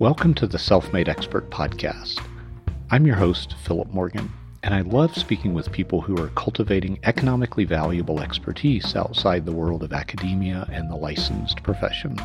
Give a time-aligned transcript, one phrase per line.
[0.00, 2.24] Welcome to the Self Made Expert Podcast.
[2.88, 4.30] I'm your host, Philip Morgan,
[4.62, 9.82] and I love speaking with people who are cultivating economically valuable expertise outside the world
[9.82, 12.20] of academia and the licensed professions.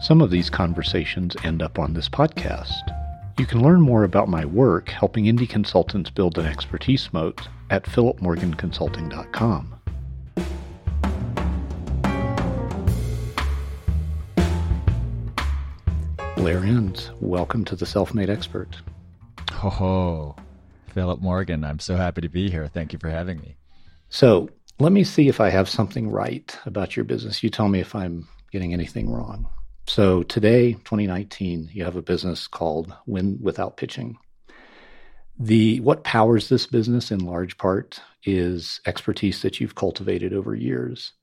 [0.00, 2.94] Some of these conversations end up on this podcast.
[3.36, 7.82] You can learn more about my work helping indie consultants build an expertise moat at
[7.82, 9.74] philipmorganconsulting.com.
[16.38, 16.62] Blair
[17.20, 18.76] welcome to the Self Made Expert.
[19.54, 20.36] Ho ho,
[20.86, 22.68] Philip Morgan, I'm so happy to be here.
[22.68, 23.56] Thank you for having me.
[24.08, 27.42] So, let me see if I have something right about your business.
[27.42, 29.48] You tell me if I'm getting anything wrong.
[29.88, 34.16] So, today, 2019, you have a business called Win Without Pitching.
[35.40, 41.14] The what powers this business in large part is expertise that you've cultivated over years.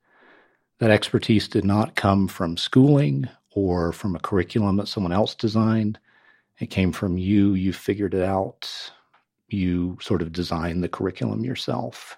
[0.80, 5.98] That expertise did not come from schooling or from a curriculum that someone else designed.
[6.60, 7.54] It came from you.
[7.54, 8.70] You figured it out.
[9.48, 12.18] You sort of designed the curriculum yourself.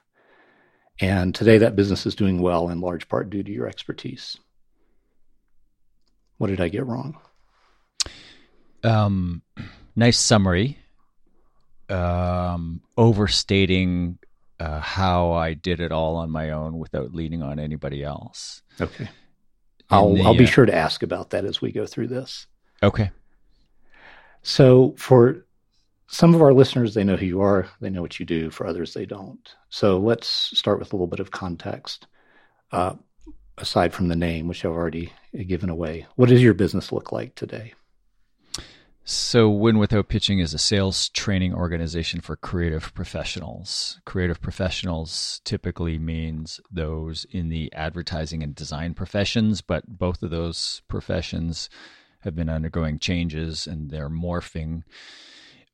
[1.00, 4.38] And today that business is doing well in large part due to your expertise.
[6.40, 7.18] What did I get wrong?
[8.84, 9.44] Um,
[9.96, 10.80] nice summary.
[11.90, 14.18] Um, overstating
[14.60, 18.64] uh, how I did it all on my own without leaning on anybody else.
[18.82, 19.08] Okay.
[19.90, 22.48] I'll the, I'll be uh, sure to ask about that as we go through this.
[22.84, 23.12] Okay.
[24.44, 25.46] So for
[26.08, 28.50] some of our listeners, they know who you are, they know what you do.
[28.50, 29.56] For others, they don't.
[29.70, 32.08] So let's start with a little bit of context.
[32.72, 32.96] Uh,
[33.58, 35.12] aside from the name, which I've already
[35.48, 37.74] given away, what does your business look like today?
[39.10, 44.02] So, Win Without Pitching is a sales training organization for creative professionals.
[44.04, 50.82] Creative professionals typically means those in the advertising and design professions, but both of those
[50.90, 51.70] professions
[52.24, 54.84] have been undergoing changes and they're morphing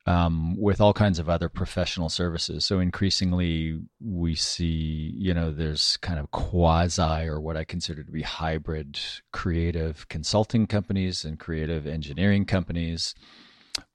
[0.06, 2.64] um, with all kinds of other professional services.
[2.64, 8.12] So increasingly, we see, you know, there's kind of quasi or what I consider to
[8.12, 8.98] be hybrid
[9.32, 13.14] creative consulting companies and creative engineering companies.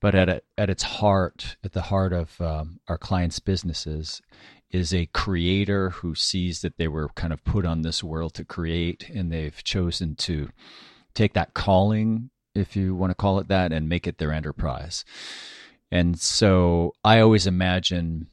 [0.01, 4.21] But at a, at its heart, at the heart of um, our clients' businesses,
[4.71, 8.45] is a creator who sees that they were kind of put on this world to
[8.45, 10.49] create, and they've chosen to
[11.13, 15.05] take that calling, if you want to call it that, and make it their enterprise.
[15.91, 18.27] And so I always imagine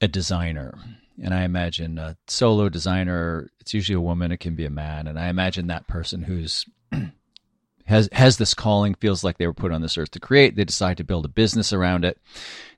[0.00, 0.74] a designer
[1.22, 5.06] and I imagine a solo designer, it's usually a woman, it can be a man,
[5.06, 6.64] and I imagine that person who's
[7.84, 10.56] has has this calling, feels like they were put on this earth to create.
[10.56, 12.18] They decide to build a business around it.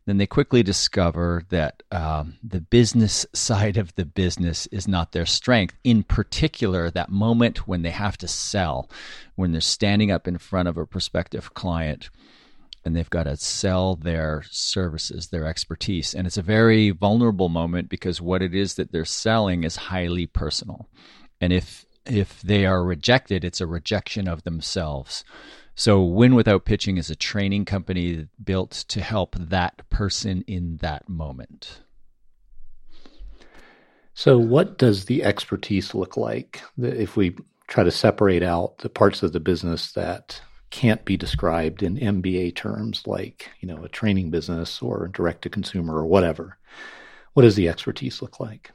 [0.07, 5.25] Then they quickly discover that um, the business side of the business is not their
[5.25, 5.77] strength.
[5.83, 8.91] In particular, that moment when they have to sell,
[9.37, 12.11] when they're standing up in front of a prospective client
[12.85, 16.15] and they've got to sell their services, their expertise.
[16.15, 20.27] And it's a very vulnerable moment because what it is that they're selling is highly
[20.27, 20.89] personal.
[21.41, 25.25] And if if they are rejected, it's a rejection of themselves.
[25.75, 31.09] So Win Without Pitching is a training company built to help that person in that
[31.09, 31.81] moment.
[34.13, 39.23] So what does the expertise look like if we try to separate out the parts
[39.23, 40.41] of the business that
[40.75, 45.49] can't be described in MBA terms like, you know, a training business or direct to
[45.49, 46.59] consumer or whatever.
[47.33, 48.73] What does the expertise look like?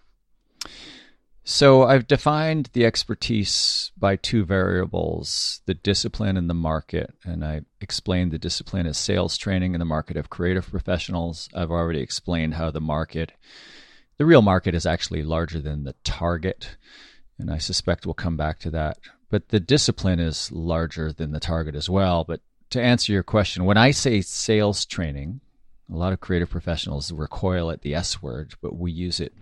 [1.43, 7.13] So I've defined the expertise by two variables, the discipline and the market.
[7.25, 11.49] And I explained the discipline as sales training in the market of creative professionals.
[11.53, 13.33] I've already explained how the market,
[14.17, 16.77] the real market is actually larger than the target.
[17.37, 18.99] And I suspect we'll come back to that
[19.29, 22.23] but the discipline is larger than the target as well.
[22.23, 22.41] But
[22.72, 25.41] to answer your question, when I say sales training,
[25.91, 29.34] a lot of creative professionals recoil at the S word, but we use it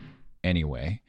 [0.43, 1.01] anyway.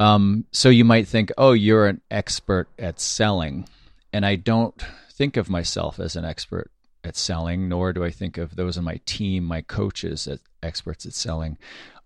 [0.00, 3.68] Um, so you might think, oh, you're an expert at selling.
[4.12, 4.80] And I don't
[5.12, 6.70] think of myself as an expert
[7.02, 11.06] at selling, nor do I think of those on my team, my coaches, as experts
[11.06, 11.58] at selling.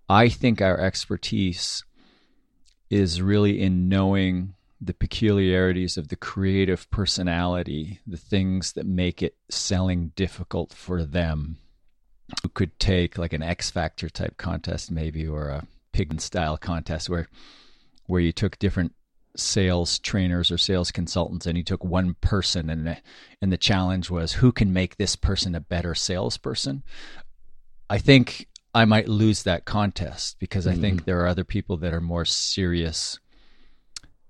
[0.08, 1.84] I think our expertise
[2.90, 4.54] is really in knowing
[4.84, 11.56] the peculiarities of the creative personality, the things that make it selling difficult for them.
[12.42, 17.08] You could take like an X Factor type contest, maybe, or a pig style contest
[17.08, 17.28] where
[18.06, 18.92] where you took different
[19.36, 22.98] sales trainers or sales consultants and you took one person and the,
[23.40, 26.82] and the challenge was who can make this person a better salesperson.
[27.88, 30.80] I think I might lose that contest because I mm-hmm.
[30.80, 33.18] think there are other people that are more serious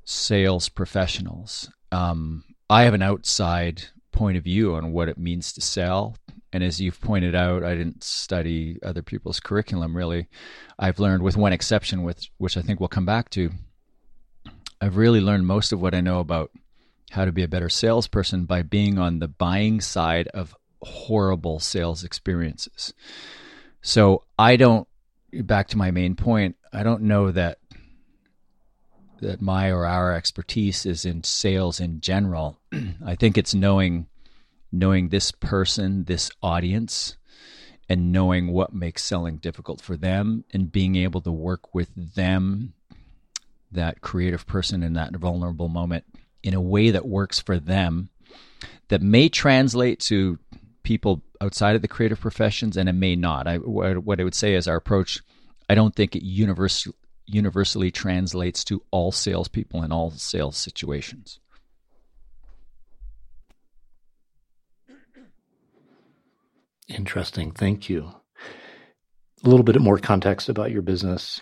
[0.05, 1.71] sales professionals.
[1.91, 3.83] Um, I have an outside
[4.13, 6.17] point of view on what it means to sell.
[6.53, 10.29] And as you've pointed out, I didn't study other people's curriculum really.
[10.79, 13.51] I've learned, with one exception, with which I think we'll come back to.
[14.81, 16.51] I've really learned most of what I know about
[17.11, 22.05] how to be a better salesperson by being on the buying side of horrible sales
[22.05, 22.93] experiences.
[23.81, 24.87] So I don't.
[25.33, 27.59] Back to my main point, I don't know that
[29.23, 32.59] that my or our expertise is in sales in general.
[33.05, 34.07] I think it's knowing
[34.75, 37.17] knowing this person, this audience,
[37.89, 42.73] and knowing what makes selling difficult for them and being able to work with them,
[43.71, 46.05] that creative person in that vulnerable moment,
[46.43, 48.09] in a way that works for them,
[48.89, 50.39] that may translate to
[50.83, 53.47] people outside of the creative professions and it may not.
[53.47, 55.21] I, what I would say is our approach,
[55.69, 56.97] I don't think it universally
[57.27, 61.39] universally translates to all salespeople in all sales situations.
[66.89, 67.53] Interesting.
[67.53, 68.13] Thank you.
[69.45, 71.41] A little bit more context about your business.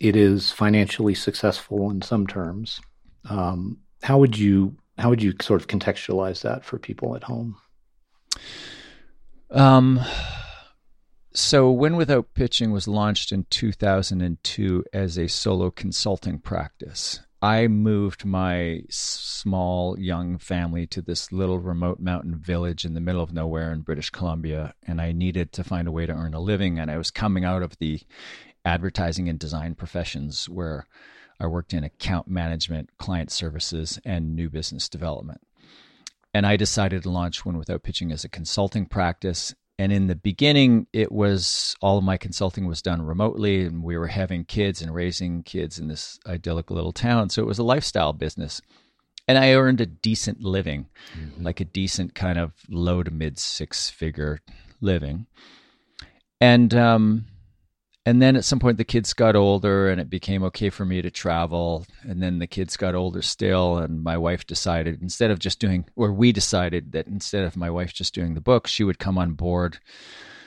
[0.00, 2.80] It is financially successful in some terms.
[3.28, 7.56] Um, how would you how would you sort of contextualize that for people at home?
[9.50, 10.00] Um,
[11.38, 17.20] so, Win Without Pitching was launched in 2002 as a solo consulting practice.
[17.40, 23.22] I moved my small young family to this little remote mountain village in the middle
[23.22, 26.40] of nowhere in British Columbia, and I needed to find a way to earn a
[26.40, 26.80] living.
[26.80, 28.00] And I was coming out of the
[28.64, 30.88] advertising and design professions where
[31.38, 35.40] I worked in account management, client services, and new business development.
[36.34, 40.16] And I decided to launch Win Without Pitching as a consulting practice and in the
[40.16, 44.82] beginning, it was all of my consulting was done remotely, and we were having kids
[44.82, 47.30] and raising kids in this idyllic little town.
[47.30, 48.60] So it was a lifestyle business.
[49.28, 50.86] And I earned a decent living,
[51.16, 51.44] mm-hmm.
[51.44, 54.40] like a decent kind of low to mid six figure
[54.80, 55.26] living.
[56.40, 57.26] And um,
[58.08, 61.02] and then at some point the kids got older and it became okay for me
[61.02, 61.84] to travel.
[62.04, 65.84] And then the kids got older still and my wife decided instead of just doing
[65.94, 69.18] or we decided that instead of my wife just doing the book she would come
[69.18, 69.78] on board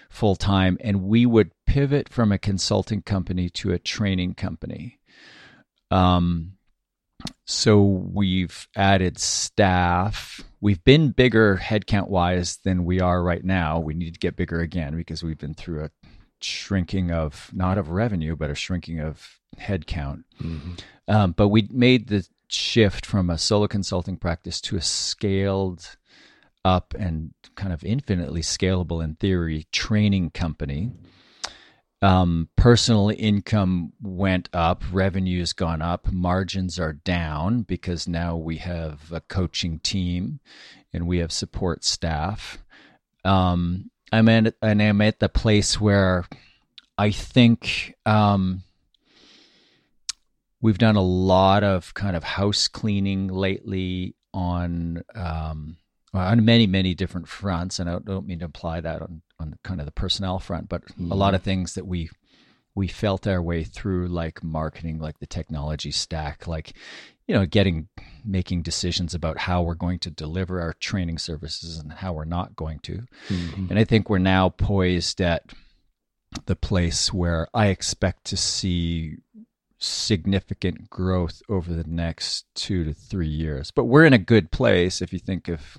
[0.10, 4.98] full time and we would pivot from a consulting company to a training company.
[5.92, 6.54] Um
[7.46, 10.42] so we've added staff.
[10.62, 13.80] We've been bigger headcount wise than we are right now.
[13.80, 15.92] We need to get bigger again because we've been through a
[16.43, 20.23] shrinking of not of revenue, but a shrinking of headcount.
[20.41, 20.73] Mm-hmm.
[21.07, 25.97] Um, but we made the shift from a solo consulting practice to a scaled
[26.63, 30.91] up and kind of infinitely scalable in theory training company.
[32.03, 39.11] Um, personal income went up, revenue's gone up, margins are down because now we have
[39.11, 40.39] a coaching team
[40.91, 42.57] and we have support staff.
[43.23, 46.25] Um, I'm at and I'm at the place where
[46.98, 48.63] I think um,
[50.62, 55.78] we've done a lot of kind of house cleaning lately on um,
[56.13, 59.80] on many many different fronts, and I don't mean to imply that on on kind
[59.80, 61.12] of the personnel front, but mm-hmm.
[61.12, 62.10] a lot of things that we
[62.75, 66.74] we felt our way through, like marketing, like the technology stack, like
[67.28, 67.88] you know, getting
[68.25, 72.55] making decisions about how we're going to deliver our training services and how we're not
[72.55, 73.03] going to.
[73.29, 73.67] Mm-hmm.
[73.69, 75.53] And I think we're now poised at
[76.46, 79.17] the place where I expect to see
[79.77, 83.72] significant growth over the next two to three years.
[83.72, 85.77] But we're in a good place if you think of,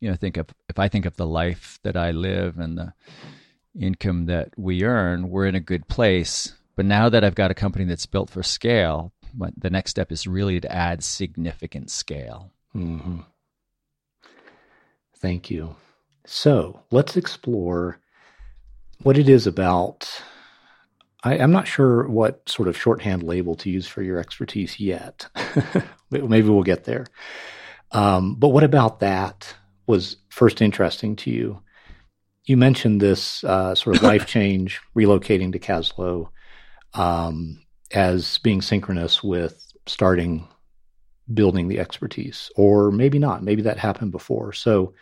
[0.00, 2.92] you know, think of if I think of the life that I live and the
[3.78, 6.54] income that we earn, we're in a good place.
[6.76, 10.12] But now that I've got a company that's built for scale, but the next step
[10.12, 12.52] is really to add significant scale.
[12.74, 13.20] Mm-hmm.
[15.16, 15.76] Thank you.
[16.26, 18.00] So let's explore
[19.02, 20.22] what it is about.
[21.24, 25.26] I, am not sure what sort of shorthand label to use for your expertise yet.
[26.10, 27.06] Maybe we'll get there.
[27.90, 29.54] Um, but what about that
[29.86, 31.62] was first interesting to you?
[32.44, 36.28] You mentioned this uh, sort of life change, relocating to Kaslo,
[36.94, 40.46] Um, as being synchronous with starting
[41.32, 43.42] building the expertise, or maybe not.
[43.42, 44.52] Maybe that happened before.
[44.52, 44.94] So,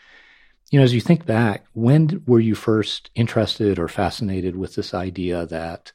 [0.71, 4.93] you know, as you think back, when were you first interested or fascinated with this
[4.93, 5.93] idea that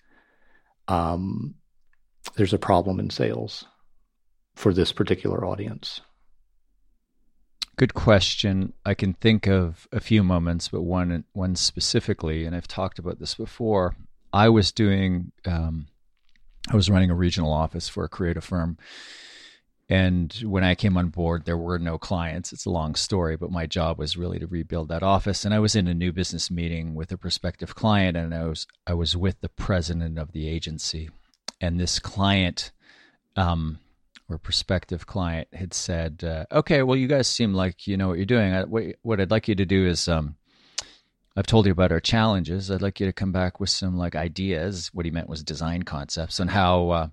[0.87, 1.55] um,
[2.35, 3.65] there's a problem in sales
[4.55, 6.01] for this particular audience?
[7.77, 8.73] Good question.
[8.85, 13.19] I can think of a few moments, but one one specifically, and I've talked about
[13.19, 13.95] this before.
[14.31, 15.87] I was doing um,
[16.69, 18.77] I was running a regional office for a creative firm,
[19.91, 22.53] And when I came on board, there were no clients.
[22.53, 25.43] It's a long story, but my job was really to rebuild that office.
[25.43, 28.65] And I was in a new business meeting with a prospective client, and I was
[28.87, 31.09] I was with the president of the agency,
[31.59, 32.71] and this client,
[33.35, 33.79] um,
[34.29, 38.17] or prospective client, had said, uh, "Okay, well, you guys seem like you know what
[38.17, 38.53] you're doing.
[38.53, 40.37] I, what, what I'd like you to do is." Um,
[41.35, 42.69] I've told you about our challenges.
[42.69, 44.89] I'd like you to come back with some like ideas.
[44.93, 47.07] What he meant was design concepts on how uh,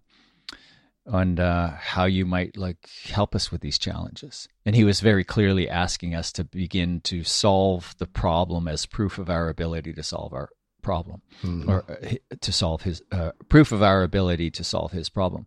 [1.06, 4.48] on uh, how you might like help us with these challenges.
[4.66, 9.18] And he was very clearly asking us to begin to solve the problem as proof
[9.18, 10.50] of our ability to solve our
[10.82, 11.70] problem, mm-hmm.
[11.70, 15.46] or uh, to solve his uh, proof of our ability to solve his problem.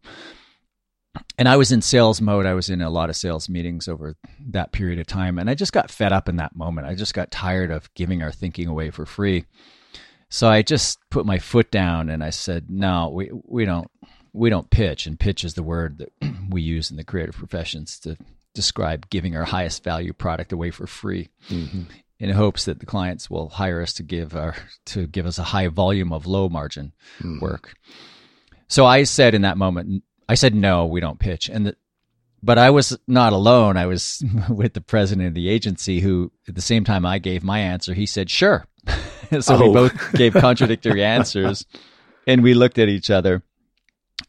[1.37, 2.45] And I was in sales mode.
[2.45, 4.15] I was in a lot of sales meetings over
[4.51, 6.87] that period of time, and I just got fed up in that moment.
[6.87, 9.45] I just got tired of giving our thinking away for free.
[10.29, 13.89] So I just put my foot down and I said, "No, we we don't
[14.33, 16.11] we don't pitch, and pitch is the word that
[16.49, 18.17] we use in the creative professions to
[18.53, 21.29] describe giving our highest value product away for free.
[21.49, 21.83] Mm-hmm.
[22.19, 25.43] In hopes that the clients will hire us to give our to give us a
[25.43, 27.39] high volume of low margin mm-hmm.
[27.39, 27.73] work.
[28.67, 31.75] So I said in that moment, I said no, we don't pitch, and the,
[32.41, 33.77] but I was not alone.
[33.77, 37.43] I was with the president of the agency, who at the same time I gave
[37.43, 38.65] my answer, he said sure.
[39.39, 39.67] so oh.
[39.67, 41.65] we both gave contradictory answers,
[42.25, 43.43] and we looked at each other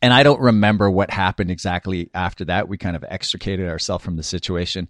[0.01, 2.69] and I don't remember what happened exactly after that.
[2.69, 4.89] We kind of extricated ourselves from the situation.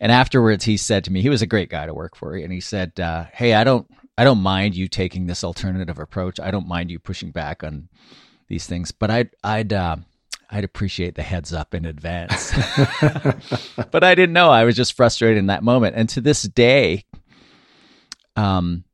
[0.00, 2.52] And afterwards, he said to me, he was a great guy to work for, and
[2.52, 6.38] he said, uh, "Hey, I don't, I don't mind you taking this alternative approach.
[6.38, 7.88] I don't mind you pushing back on
[8.48, 9.96] these things, but I'd, I'd, uh,
[10.50, 12.52] I'd appreciate the heads up in advance."
[13.90, 14.50] but I didn't know.
[14.50, 17.04] I was just frustrated in that moment, and to this day,
[18.36, 18.84] um,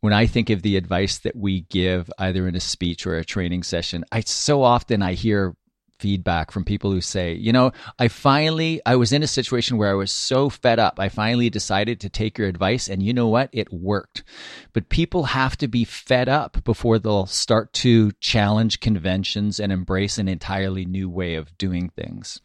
[0.00, 3.24] when I think of the advice that we give either in a speech or a
[3.24, 5.54] training session, I so often I hear
[6.02, 9.88] feedback from people who say, you know, I finally I was in a situation where
[9.88, 10.98] I was so fed up.
[10.98, 13.50] I finally decided to take your advice and you know what?
[13.52, 14.24] It worked.
[14.72, 20.18] But people have to be fed up before they'll start to challenge conventions and embrace
[20.18, 22.40] an entirely new way of doing things.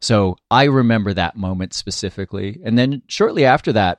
[0.00, 2.60] So, I remember that moment specifically.
[2.62, 3.98] And then shortly after that,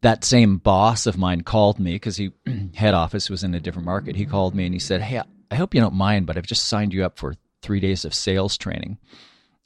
[0.00, 2.32] that same boss of mine called me because he
[2.74, 4.16] head office was in a different market.
[4.16, 5.22] He called me and he said, "Hey,
[5.54, 8.12] I hope you don't mind, but I've just signed you up for three days of
[8.14, 8.98] sales training."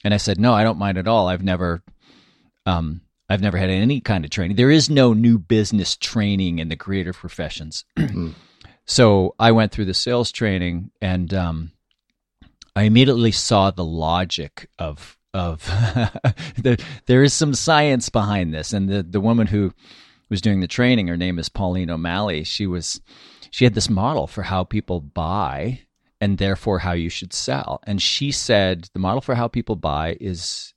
[0.03, 1.27] And I said, "No, I don't mind at all.
[1.27, 1.83] I've never,
[2.65, 4.55] um, I've never had any kind of training.
[4.55, 7.85] There is no new business training in the creative professions."
[8.89, 11.73] So I went through the sales training, and um,
[12.75, 15.63] I immediately saw the logic of of
[16.57, 19.73] the, there is some science behind this, and the the woman who
[20.27, 22.43] was doing the training, her name is Pauline O'Malley.
[22.43, 22.99] She was
[23.51, 25.81] she had this model for how people buy
[26.21, 27.81] and therefore how you should sell.
[27.83, 30.73] And she said the model for how people buy is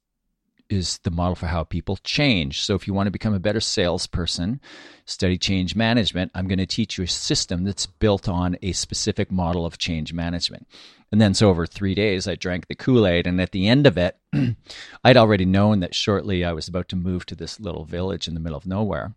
[0.73, 2.63] is the model for how people change.
[2.63, 4.59] So if you want to become a better salesperson,
[5.05, 6.31] study change management.
[6.35, 10.15] I'm going to teach you a system that's built on a specific model of change
[10.15, 10.67] management.
[11.11, 13.27] And then, so over three days, I drank the Kool Aid.
[13.27, 14.17] And at the end of it,
[15.05, 18.33] I'd already known that shortly I was about to move to this little village in
[18.33, 19.15] the middle of nowhere.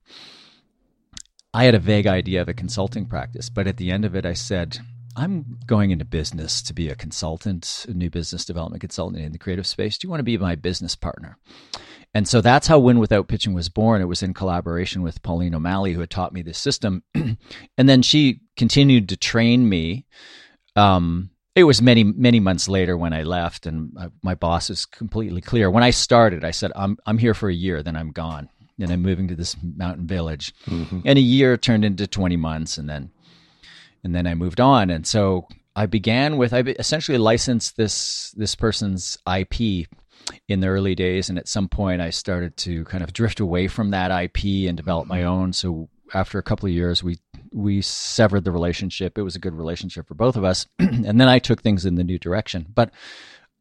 [1.56, 4.26] I had a vague idea of a consulting practice, but at the end of it,
[4.26, 4.78] I said,
[5.16, 9.38] I'm going into business to be a consultant, a new business development consultant in the
[9.38, 9.98] creative space.
[9.98, 11.38] Do you want to be my business partner?
[12.14, 14.02] And so that's how Win Without Pitching was born.
[14.02, 17.04] It was in collaboration with Pauline O'Malley, who had taught me this system.
[17.16, 17.38] and
[17.78, 20.06] then she continued to train me
[20.76, 24.86] um, it was many many months later when I left, and my, my boss is
[24.86, 25.72] completely clear.
[25.72, 28.92] When I started, I said, "I'm I'm here for a year, then I'm gone, and
[28.92, 31.02] I'm moving to this mountain village." Mm-hmm.
[31.06, 33.12] And a year turned into twenty months, and then
[34.04, 34.90] and then I moved on.
[34.90, 39.88] And so I began with I essentially licensed this this person's IP
[40.48, 43.68] in the early days, and at some point I started to kind of drift away
[43.68, 45.54] from that IP and develop my own.
[45.54, 47.20] So after a couple of years, we
[47.52, 49.18] we severed the relationship.
[49.18, 51.96] It was a good relationship for both of us, and then I took things in
[51.96, 52.66] the new direction.
[52.74, 52.92] But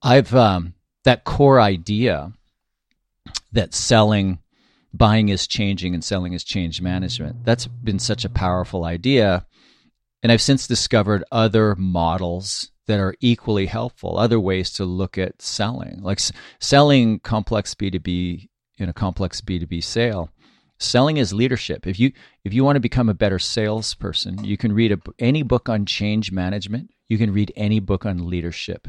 [0.03, 2.33] I've um, that core idea
[3.53, 4.39] that selling,
[4.97, 7.45] buying is changing, and selling is change management.
[7.45, 9.45] That's been such a powerful idea,
[10.23, 14.19] and I've since discovered other models that are equally helpful.
[14.19, 18.93] Other ways to look at selling, like s- selling complex B two B in a
[18.93, 20.31] complex B two B sale.
[20.79, 21.87] Selling is leadership.
[21.87, 22.13] If you
[22.45, 25.87] if you want to become a better salesperson you can read a, any book on
[25.87, 26.91] change management.
[27.09, 28.89] You can read any book on leadership.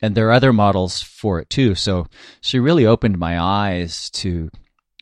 [0.00, 1.74] And there are other models for it too.
[1.74, 2.06] So
[2.40, 4.50] she really opened my eyes to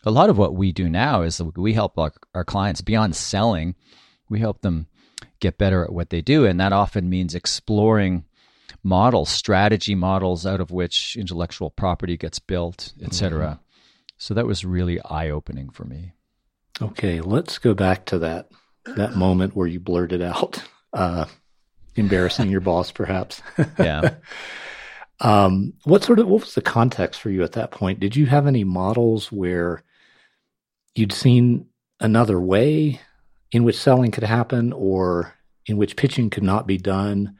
[0.06, 3.74] a lot of what we do now is we help our, our clients beyond selling
[4.28, 4.86] we help them
[5.40, 8.24] get better at what they do and that often means exploring
[8.86, 13.44] models, strategy models out of which intellectual property gets built, etc.
[13.44, 13.60] Mm-hmm.
[14.18, 16.12] So that was really eye opening for me.
[16.80, 18.48] Okay, let's go back to that
[18.94, 21.24] that moment where you blurted out, uh,
[21.96, 23.42] embarrassing your boss, perhaps.
[23.78, 24.14] yeah.
[25.20, 27.98] um, what sort of what was the context for you at that point?
[27.98, 29.82] Did you have any models where
[30.96, 31.66] you'd seen
[32.00, 33.00] another way
[33.52, 35.34] in which selling could happen, or
[35.66, 37.36] in which pitching could not be done,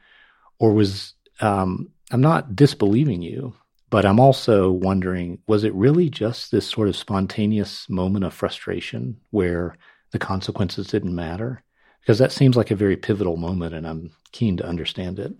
[0.59, 3.53] or was um, I'm not disbelieving you,
[3.89, 9.17] but I'm also wondering was it really just this sort of spontaneous moment of frustration
[9.31, 9.75] where
[10.11, 11.63] the consequences didn't matter?
[12.01, 15.33] Because that seems like a very pivotal moment, and I'm keen to understand it.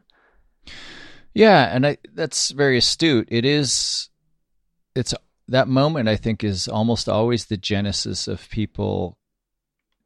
[1.33, 3.27] Yeah, and I, that's very astute.
[3.31, 4.09] It is.
[4.95, 5.13] It's
[5.48, 6.10] that moment.
[6.10, 9.18] I think is almost always the genesis of people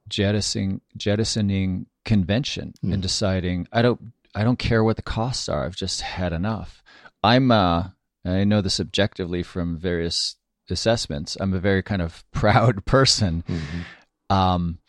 [0.07, 2.89] jettisoning jettisoning convention mm.
[2.89, 3.01] and hmm.
[3.01, 4.01] deciding I don't
[4.33, 5.65] I don't care what the costs are.
[5.65, 6.83] I've just had enough.
[7.23, 7.89] I'm uh
[8.25, 10.35] I know this objectively from various
[10.69, 11.37] assessments.
[11.39, 13.43] I'm a very kind of proud person.
[13.47, 14.35] Mm-hmm.
[14.35, 14.79] Um,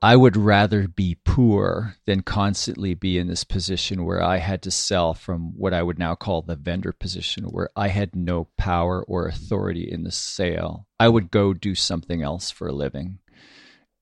[0.00, 4.70] I would rather be poor than constantly be in this position where I had to
[4.70, 9.02] sell from what I would now call the vendor position, where I had no power
[9.02, 10.86] or authority in the sale.
[11.00, 13.18] I would go do something else for a living.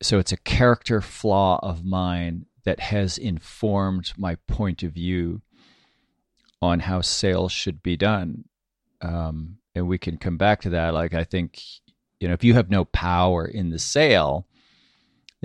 [0.02, 5.40] So it's a character flaw of mine that has informed my point of view
[6.60, 8.44] on how sales should be done.
[9.00, 10.92] Um, and we can come back to that.
[10.92, 11.62] Like, I think,
[12.20, 14.46] you know, if you have no power in the sale,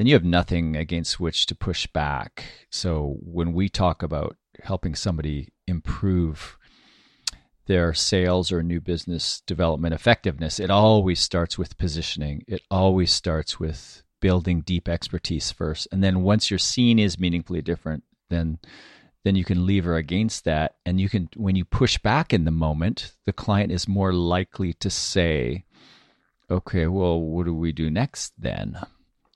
[0.01, 2.43] then you have nothing against which to push back.
[2.71, 6.57] So when we talk about helping somebody improve
[7.67, 12.43] their sales or new business development effectiveness, it always starts with positioning.
[12.47, 15.87] It always starts with building deep expertise first.
[15.91, 18.57] And then once your scene is meaningfully different, then
[19.23, 20.77] then you can lever against that.
[20.83, 24.73] And you can, when you push back in the moment, the client is more likely
[24.79, 25.65] to say,
[26.49, 28.79] okay, well, what do we do next then?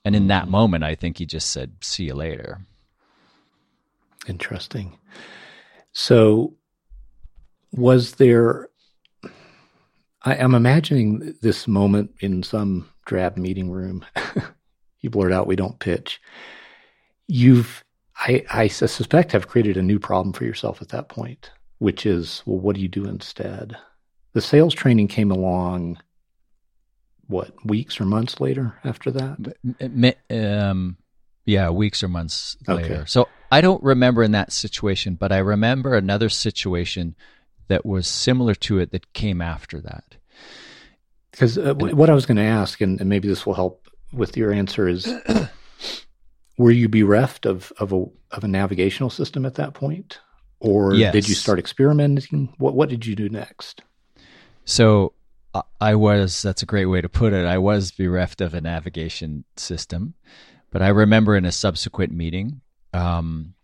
[0.06, 2.60] And in that moment, I think he just said, see you later.
[4.28, 4.96] Interesting.
[5.90, 6.54] So,
[7.72, 8.68] was there,
[10.22, 14.06] I, am imagining this moment in some drab meeting room.
[15.00, 16.20] you blurt out, we don't pitch.
[17.26, 17.82] You've
[18.16, 22.44] I, I suspect have created a new problem for yourself at that point, which is,
[22.46, 23.76] well, what do you do instead?
[24.34, 25.98] The sales training came along,
[27.28, 29.56] what, weeks or months later after that?
[30.30, 30.96] Um,
[31.44, 32.94] yeah, weeks or months later.
[32.94, 33.04] Okay.
[33.06, 37.14] So I don't remember in that situation, but I remember another situation
[37.68, 40.16] that was similar to it that came after that.
[41.30, 44.36] Because uh, what I was going to ask, and, and maybe this will help with
[44.36, 45.12] your answer, is
[46.58, 50.20] were you bereft of of a of a navigational system at that point,
[50.60, 51.12] or yes.
[51.12, 52.54] did you start experimenting?
[52.58, 53.82] What what did you do next?
[54.64, 55.12] So
[55.80, 56.42] I was.
[56.42, 57.44] That's a great way to put it.
[57.44, 60.14] I was bereft of a navigation system,
[60.70, 62.60] but I remember in a subsequent meeting.
[62.92, 63.54] Um,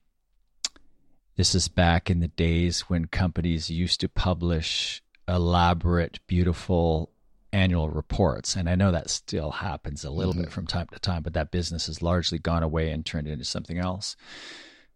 [1.37, 7.11] this is back in the days when companies used to publish elaborate, beautiful
[7.52, 8.57] annual reports.
[8.57, 10.42] And I know that still happens a little mm-hmm.
[10.42, 13.44] bit from time to time, but that business has largely gone away and turned into
[13.44, 14.16] something else.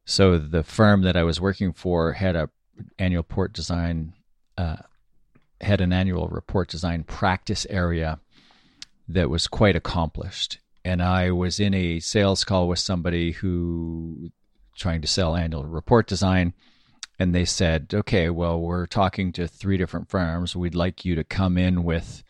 [0.05, 2.51] So the firm that I was working for had a
[2.99, 4.13] annual report design
[4.59, 4.77] uh,
[5.61, 8.21] had an annual report design practice area
[9.09, 10.59] that was quite accomplished.
[10.85, 14.31] And I was in a sales call with somebody who
[14.77, 16.53] trying to sell annual report design
[17.19, 20.55] and they said, okay, well, we're talking to three different firms.
[20.55, 22.23] We'd like you to come in with,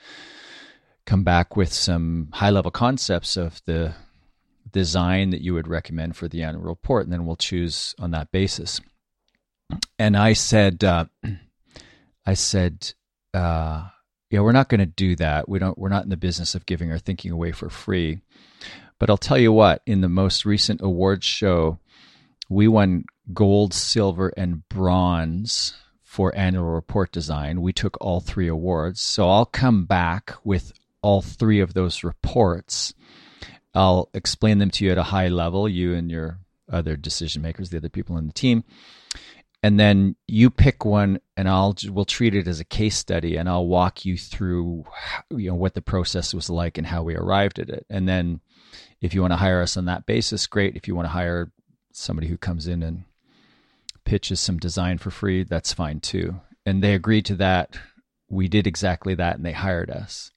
[1.06, 3.94] come back with some high level concepts of the
[4.70, 8.30] design that you would recommend for the annual report, and then we'll choose on that
[8.30, 8.80] basis.
[9.98, 11.06] And I said, uh,
[12.26, 12.92] I said,
[13.36, 13.88] uh,
[14.30, 15.48] yeah, we're not going to do that.
[15.48, 15.76] We don't.
[15.78, 18.20] We're not in the business of giving our thinking away for free.
[18.98, 19.82] But I'll tell you what.
[19.86, 21.78] In the most recent awards show,
[22.48, 27.60] we won gold, silver, and bronze for annual report design.
[27.60, 29.00] We took all three awards.
[29.00, 30.72] So I'll come back with
[31.02, 32.94] all three of those reports.
[33.74, 36.38] I'll explain them to you at a high level, you and your
[36.72, 38.64] other decision makers, the other people in the team.
[39.62, 43.48] And then you pick one and I'll we'll treat it as a case study and
[43.48, 44.84] I'll walk you through
[45.30, 47.86] you know what the process was like and how we arrived at it.
[47.90, 48.40] And then
[49.00, 50.76] if you want to hire us on that basis, great.
[50.76, 51.50] If you want to hire
[51.92, 53.04] somebody who comes in and
[54.04, 56.40] pitches some design for free, that's fine too.
[56.64, 57.78] And they agreed to that.
[58.28, 60.32] We did exactly that and they hired us.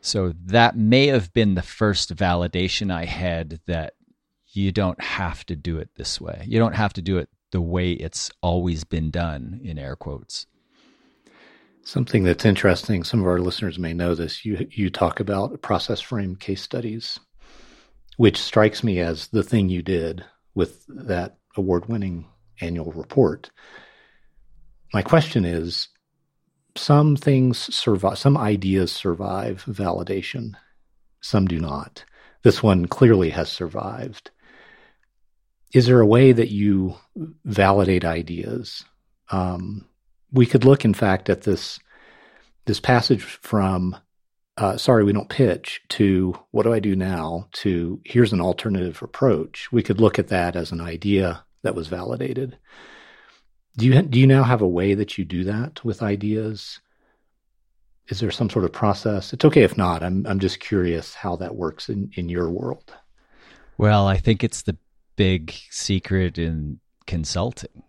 [0.00, 3.94] So that may have been the first validation I had that
[4.48, 6.44] you don't have to do it this way.
[6.46, 10.46] You don't have to do it the way it's always been done in air quotes.
[11.84, 14.44] Something that's interesting, some of our listeners may know this.
[14.44, 17.18] You you talk about process frame case studies,
[18.16, 22.26] which strikes me as the thing you did with that award-winning
[22.60, 23.50] annual report.
[24.94, 25.88] My question is
[26.76, 30.52] some things survive some ideas survive validation,
[31.20, 32.04] some do not.
[32.42, 34.30] This one clearly has survived.
[35.72, 36.96] Is there a way that you
[37.44, 38.84] validate ideas?
[39.30, 39.86] Um,
[40.30, 41.78] we could look, in fact, at this
[42.66, 43.96] this passage from
[44.56, 49.02] uh, "Sorry, we don't pitch" to "What do I do now?" to "Here's an alternative
[49.02, 52.58] approach." We could look at that as an idea that was validated.
[53.76, 56.80] Do you do you now have a way that you do that with ideas?
[58.08, 59.32] Is there some sort of process?
[59.32, 60.02] It's okay if not.
[60.02, 62.92] I'm I'm just curious how that works in in your world.
[63.78, 64.76] Well, I think it's the
[65.16, 67.82] big secret in consulting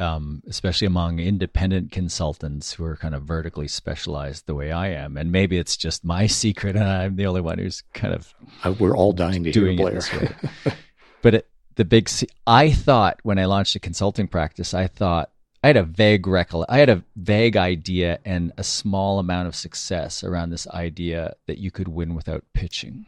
[0.00, 5.16] um, especially among independent consultants who are kind of vertically specialized the way I am.
[5.16, 8.74] And maybe it's just my secret, and I'm the only one who's kind of uh,
[8.78, 9.98] we're all dying to doing hear Blair.
[9.98, 10.72] it this way.
[11.22, 12.10] but it, the big,
[12.46, 15.30] I thought when I launched a consulting practice, I thought
[15.62, 19.54] I had a vague recol- I had a vague idea and a small amount of
[19.54, 23.06] success around this idea that you could win without pitching.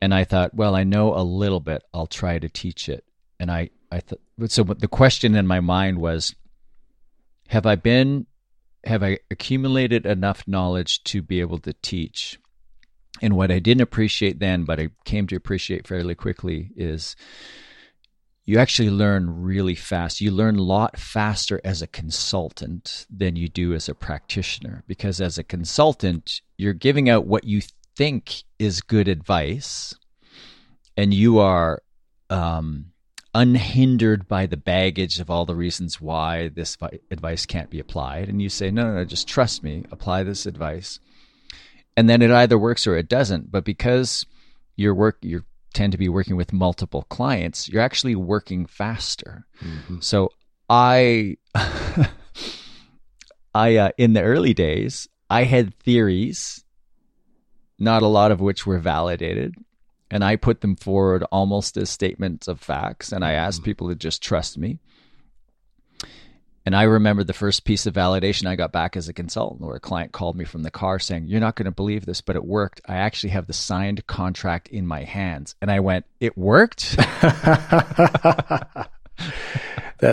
[0.00, 1.82] And I thought, well, I know a little bit.
[1.94, 3.04] I'll try to teach it.
[3.40, 4.64] And I I thought so.
[4.64, 6.34] The question in my mind was,
[7.48, 8.26] have I been,
[8.84, 12.38] have I accumulated enough knowledge to be able to teach?
[13.22, 17.16] And what I didn't appreciate then, but I came to appreciate fairly quickly, is
[18.44, 20.20] you actually learn really fast.
[20.20, 24.84] You learn a lot faster as a consultant than you do as a practitioner.
[24.86, 27.62] Because as a consultant, you're giving out what you
[27.96, 29.94] think is good advice,
[30.96, 31.82] and you are
[32.30, 32.92] um,
[33.36, 36.78] unhindered by the baggage of all the reasons why this
[37.10, 38.28] advice can't be applied.
[38.28, 40.98] And you say, no, no, no, just trust me, apply this advice.
[41.96, 43.50] And then it either works or it doesn't.
[43.50, 44.24] But because
[44.76, 49.46] your work, you tend to be working with multiple clients, you're actually working faster.
[49.62, 50.00] Mm-hmm.
[50.00, 50.32] So
[50.70, 51.36] I,
[53.54, 56.64] I, uh, in the early days, I had theories,
[57.78, 59.54] not a lot of which were validated
[60.10, 63.12] and I put them forward almost as statements of facts.
[63.12, 63.64] And I asked mm-hmm.
[63.64, 64.78] people to just trust me.
[66.64, 69.76] And I remember the first piece of validation I got back as a consultant, where
[69.76, 72.34] a client called me from the car saying, You're not going to believe this, but
[72.34, 72.80] it worked.
[72.86, 75.54] I actually have the signed contract in my hands.
[75.62, 76.96] And I went, It worked?
[76.96, 78.88] that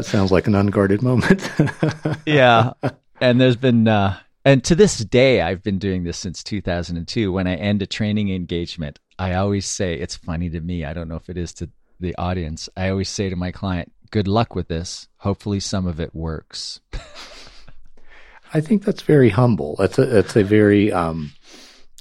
[0.02, 1.50] sounds like an unguarded moment.
[2.28, 2.74] yeah.
[3.20, 7.32] And there's been, uh, and to this day, I've been doing this since 2002.
[7.32, 10.86] When I end a training engagement, I always say it's funny to me.
[10.86, 12.70] I don't know if it is to the audience.
[12.76, 15.08] I always say to my client, "Good luck with this.
[15.18, 16.82] Hopefully, some of it works."
[18.54, 19.76] I think that's very humble.
[19.78, 21.32] That's a it's a very um,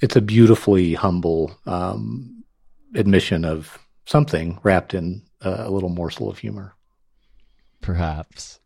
[0.03, 2.45] it's a beautifully humble um,
[2.95, 6.75] admission of something wrapped in a, a little morsel of humor.
[7.81, 8.61] Perhaps.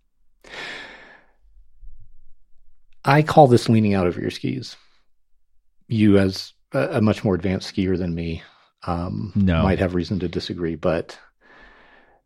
[3.06, 4.76] I call this leaning out of your skis.
[5.88, 8.42] You, as a, much more advanced skier than me
[8.86, 9.62] um, no.
[9.62, 11.18] might have reason to disagree, but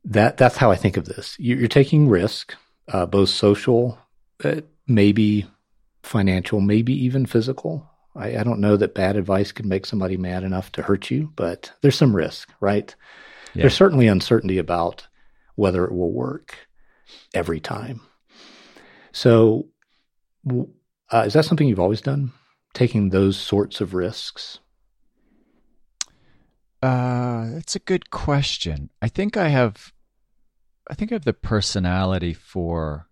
[0.04, 1.36] that that's how I think of this.
[1.38, 2.54] You're taking risk,
[2.88, 3.98] uh, both social,
[4.42, 5.46] uh, maybe
[6.02, 7.86] financial, maybe even physical.
[8.16, 11.32] I, I, don't know that bad advice can make somebody mad enough to hurt you,
[11.36, 12.94] but there's some risk, right?
[13.54, 13.62] Yeah.
[13.62, 15.06] There's certainly uncertainty about
[15.54, 16.56] whether it will work
[17.34, 18.00] every time.
[19.12, 19.66] So,
[20.48, 22.32] uh, is that something you've always done?
[22.72, 24.60] taking those sorts of risks?
[26.82, 28.90] Uh, it's a good question.
[29.02, 29.92] I think I have,
[30.88, 33.08] I think I have the personality for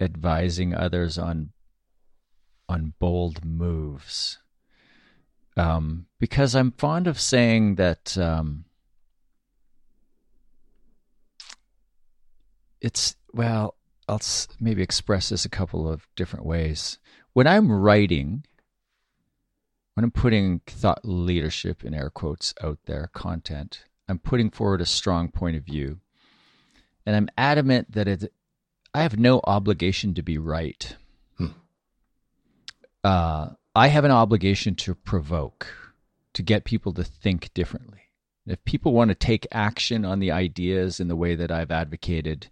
[0.00, 1.52] advising others on
[2.68, 4.38] on bold moves.
[5.56, 8.64] Um, because I'm fond of saying that um,
[12.80, 13.74] it's well,
[14.10, 14.20] I'll
[14.58, 16.98] maybe express this a couple of different ways
[17.32, 18.44] when I'm writing,
[19.94, 24.86] when I'm putting thought leadership in air quotes out there, content, I'm putting forward a
[24.86, 26.00] strong point of view.
[27.06, 28.32] And I'm adamant that it,
[28.92, 30.96] I have no obligation to be right.
[31.38, 31.46] Hmm.
[33.02, 35.68] Uh, I have an obligation to provoke,
[36.34, 38.00] to get people to think differently.
[38.46, 42.50] If people want to take action on the ideas in the way that I've advocated,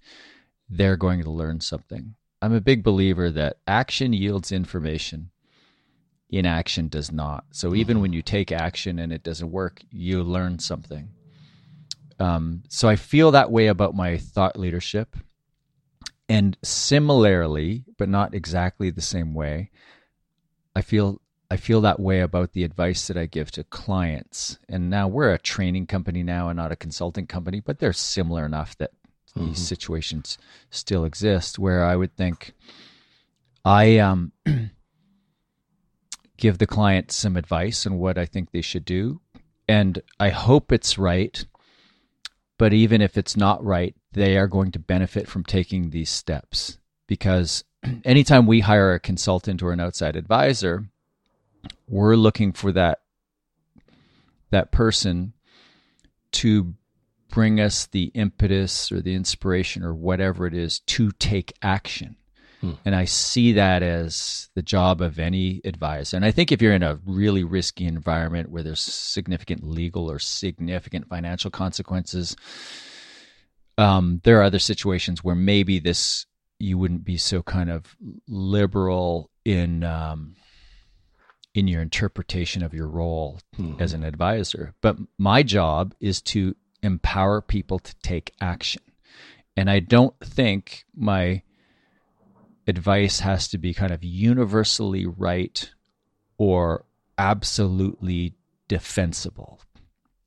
[0.69, 2.15] they're going to learn something.
[2.41, 5.31] I'm a big believer that action yields information.
[6.31, 7.45] Inaction does not.
[7.53, 11.09] So even when you take action and it doesn't work, you learn something.
[12.21, 15.17] Um, so I feel that way about my thought leadership.
[16.29, 19.71] And similarly, but not exactly the same way,
[20.77, 24.59] I feel I feel that way about the advice that I give to clients.
[24.69, 28.45] And now we're a training company now and not a consulting company, but they're similar
[28.45, 28.91] enough that
[29.37, 29.49] mm-hmm.
[29.49, 30.39] these situations
[30.71, 32.53] still exist where I would think
[33.65, 34.33] I um,
[36.37, 39.21] give the client some advice on what I think they should do.
[39.69, 41.45] And I hope it's right.
[42.57, 46.79] But even if it's not right, they are going to benefit from taking these steps
[47.07, 47.65] because
[48.05, 50.89] anytime we hire a consultant or an outside advisor,
[51.89, 53.01] we're looking for that
[54.51, 55.35] that person
[56.33, 56.75] to
[57.31, 62.17] bring us the impetus or the inspiration or whatever it is to take action.
[62.61, 62.73] Hmm.
[62.85, 66.17] And I see that as the job of any advisor.
[66.17, 70.19] And I think if you're in a really risky environment where there's significant legal or
[70.19, 72.35] significant financial consequences,
[73.77, 76.27] um, there are other situations where maybe this
[76.59, 80.35] you wouldn't be so kind of liberal in um,
[81.55, 83.81] in your interpretation of your role mm-hmm.
[83.81, 84.75] as an advisor.
[84.81, 88.83] But my job is to empower people to take action.
[89.57, 91.43] And I don't think my
[92.67, 95.71] advice has to be kind of universally right
[96.37, 96.85] or
[97.17, 98.35] absolutely
[98.69, 99.61] defensible.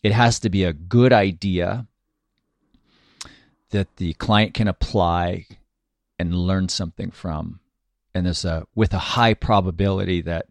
[0.03, 1.87] It has to be a good idea
[3.69, 5.45] that the client can apply
[6.19, 7.59] and learn something from.
[8.13, 10.47] And there's a with a high probability that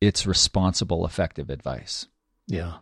[0.00, 2.06] it's responsible, effective advice.
[2.46, 2.78] Yeah.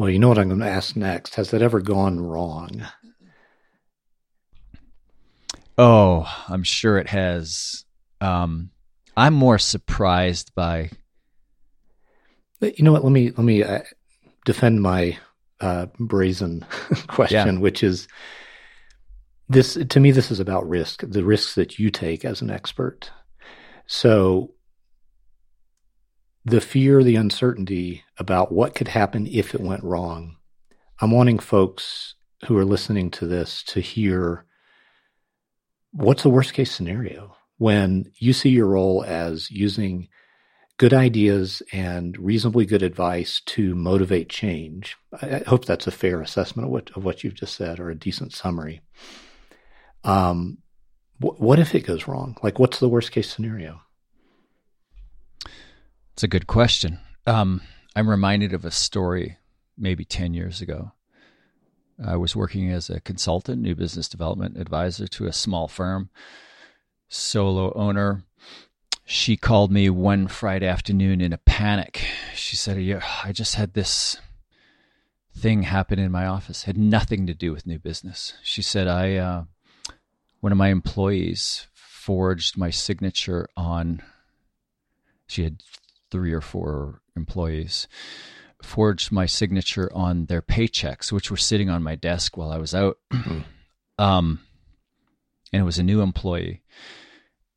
[0.00, 1.34] Well, you know what I'm going to ask next.
[1.34, 2.86] Has that ever gone wrong?
[5.76, 7.84] Oh, I'm sure it has.
[8.18, 8.70] Um,
[9.14, 10.88] I'm more surprised by.
[12.62, 13.04] You know what?
[13.04, 13.80] Let me let me uh,
[14.46, 15.18] defend my
[15.60, 16.64] uh, brazen
[17.08, 17.60] question, yeah.
[17.60, 18.08] which is
[19.50, 19.74] this.
[19.74, 21.02] To me, this is about risk.
[21.06, 23.10] The risks that you take as an expert.
[23.86, 24.54] So
[26.44, 30.36] the fear, the uncertainty about what could happen if it went wrong.
[31.00, 32.14] I'm wanting folks
[32.46, 34.46] who are listening to this to hear
[35.92, 40.08] what's the worst case scenario when you see your role as using
[40.78, 44.96] good ideas and reasonably good advice to motivate change.
[45.20, 47.94] I, hope that's a fair assessment of what of what you've just said or a
[47.94, 48.80] decent summary.
[50.04, 50.58] Um,
[51.18, 52.38] wh- what if it goes wrong?
[52.42, 53.82] Like, what's the worst case scenario?
[56.20, 56.98] It's a good question.
[57.26, 57.62] Um,
[57.96, 59.38] I'm reminded of a story
[59.78, 60.92] maybe 10 years ago.
[61.98, 66.10] I was working as a consultant, new business development advisor to a small firm,
[67.08, 68.24] solo owner.
[69.06, 72.04] She called me one Friday afternoon in a panic.
[72.34, 72.76] She said,
[73.24, 74.18] I just had this
[75.34, 78.34] thing happen in my office, had nothing to do with new business.
[78.42, 79.44] She said, I, uh,
[80.40, 84.02] one of my employees forged my signature on,
[85.26, 85.62] she had
[86.10, 87.88] three or four employees
[88.62, 92.74] forged my signature on their paychecks, which were sitting on my desk while I was
[92.74, 92.98] out.
[93.12, 93.40] Hmm.
[93.98, 94.40] um,
[95.52, 96.62] and it was a new employee,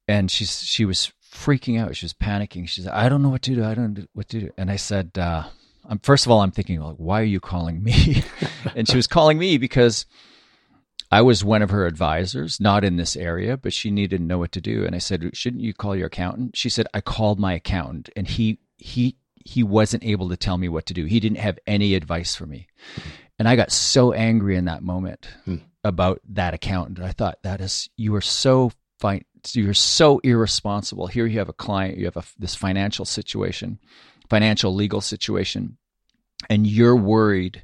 [0.07, 1.95] and she's she was freaking out.
[1.95, 2.67] She was panicking.
[2.67, 3.63] She said, "I don't know what to do.
[3.63, 5.43] I don't know what to do." And I said, uh,
[5.85, 8.23] I'm, first of all, I'm thinking, like, why are you calling me?"
[8.75, 10.05] and she was calling me because
[11.13, 14.39] I was one of her advisors, not in this area, but she needed to know
[14.39, 14.83] what to do.
[14.83, 18.27] And I said, "Shouldn't you call your accountant?" She said, "I called my accountant, and
[18.27, 21.05] he he he wasn't able to tell me what to do.
[21.05, 22.65] He didn't have any advice for me."
[23.37, 25.57] And I got so angry in that moment hmm.
[25.83, 26.99] about that accountant.
[26.99, 29.23] I thought that is you are so fine.
[29.51, 31.05] You're so irresponsible.
[31.05, 33.77] Here you have a client, you have a, this financial situation,
[34.31, 35.77] financial legal situation,
[36.49, 37.63] and you're worried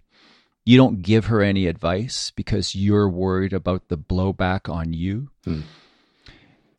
[0.70, 5.32] you don't give her any advice because you're worried about the blowback on you.
[5.44, 5.62] Hmm.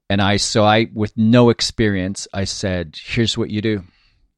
[0.08, 3.82] And I, so I, with no experience, I said, here's what you do.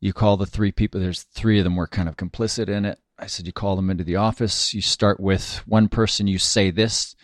[0.00, 2.98] You call the three people, there's three of them were kind of complicit in it.
[3.18, 4.72] I said, you call them into the office.
[4.72, 7.14] You start with one person, you say this,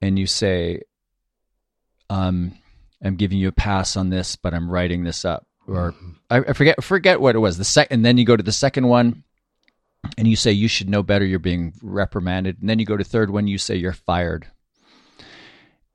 [0.00, 0.82] and you say,
[2.08, 2.56] um,
[3.02, 5.44] I'm giving you a pass on this, but I'm writing this up.
[5.66, 6.10] Or mm-hmm.
[6.30, 7.58] I, I forget forget what it was.
[7.58, 9.24] The second, and then you go to the second one
[10.18, 12.58] and you say you should know better, you're being reprimanded.
[12.60, 14.46] And then you go to third one, you say you're fired.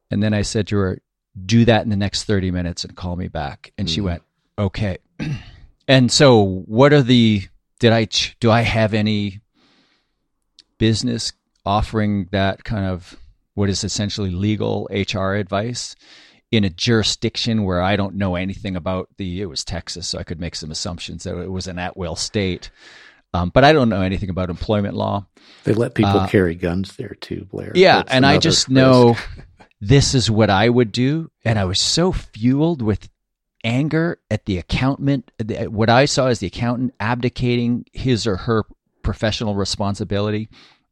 [0.10, 1.02] And then I said to her,
[1.46, 3.74] do that in the next 30 minutes and call me back.
[3.78, 3.94] And mm.
[3.94, 4.24] she went,
[4.58, 4.98] okay.
[5.88, 7.44] and so what are the,
[7.80, 8.08] did I,
[8.40, 9.42] do I have any
[10.78, 11.34] business
[11.66, 13.18] offering that kind of
[13.54, 15.96] what is essentially legal HR advice
[16.52, 20.24] in a jurisdiction where I don't know anything about the, it was Texas, so I
[20.24, 22.72] could make some assumptions that it was an at will state.
[23.38, 25.28] Um, but I don't know anything about employment law.
[25.64, 27.72] They let people uh, carry guns there too, Blair.
[27.76, 28.70] Yeah, That's and I just risk.
[28.70, 29.18] know
[29.80, 33.10] this is what I would do, and I was so fueled with
[33.64, 35.32] anger at the accountant.
[35.68, 38.66] What I saw as the accountant abdicating his or her
[39.04, 40.50] professional responsibility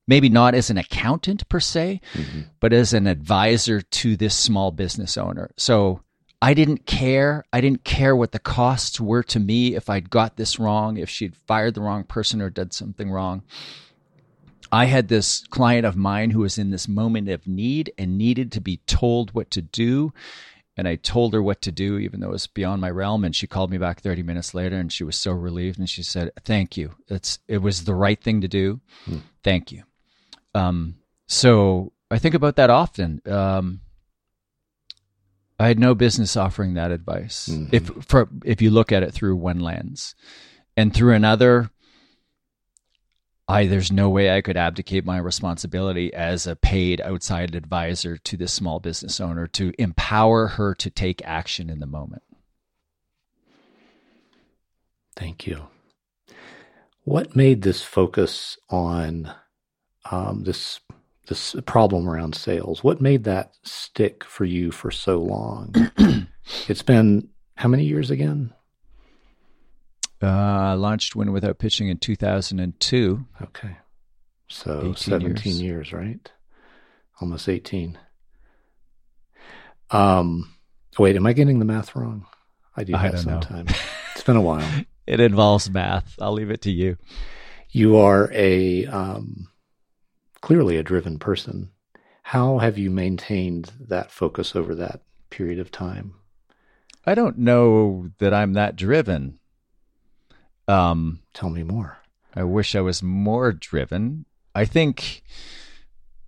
[0.08, 2.42] maybe not as an accountant per se, mm-hmm.
[2.60, 5.52] but as an advisor to this small business owner.
[5.58, 6.02] So
[6.46, 7.44] I didn't care.
[7.52, 11.10] I didn't care what the costs were to me if I'd got this wrong, if
[11.10, 13.42] she'd fired the wrong person or did something wrong.
[14.72, 18.52] I had this client of mine who was in this moment of need and needed
[18.52, 20.14] to be told what to do.
[20.78, 23.26] And I told her what to do, even though it was beyond my realm.
[23.26, 25.80] And she called me back 30 minutes later and she was so relieved.
[25.80, 26.94] And she said, Thank you.
[27.08, 28.82] It's, it was the right thing to do.
[29.06, 29.18] Hmm.
[29.44, 29.82] Thank you.
[30.54, 33.24] Um, so I think about that often.
[33.26, 33.82] Um,
[35.60, 37.48] I had no business offering that advice.
[37.50, 37.76] Mm-hmm.
[37.76, 40.16] If for if you look at it through one lens,
[40.76, 41.70] and through another,
[43.48, 48.38] I there's no way I could abdicate my responsibility as a paid outside advisor to
[48.38, 52.24] this small business owner to empower her to take action in the moment.
[55.16, 55.68] Thank you.
[57.04, 59.32] What made this focus on
[60.12, 60.80] um, this
[61.28, 62.84] this problem around sales.
[62.84, 65.74] What made that stick for you for so long?
[66.68, 68.54] it's been how many years again?
[70.22, 73.26] Uh, launched Win Without Pitching in 2002.
[73.42, 73.78] Okay.
[74.48, 75.62] So 17 years.
[75.62, 75.94] years.
[75.94, 76.32] right?
[77.20, 77.98] Almost 18.
[79.92, 80.54] Um,
[80.98, 82.26] wait, am I getting the math wrong?
[82.76, 83.72] I do that sometimes.
[84.14, 84.68] it's been a while.
[85.08, 86.16] It involves math.
[86.20, 86.98] I'll leave it to you.
[87.70, 89.48] You are a um,
[90.46, 91.72] clearly a driven person.
[92.22, 96.14] How have you maintained that focus over that period of time?
[97.04, 99.40] I don't know that I'm that driven.
[100.68, 101.98] Um, Tell me more.
[102.36, 104.26] I wish I was more driven.
[104.54, 105.24] I think,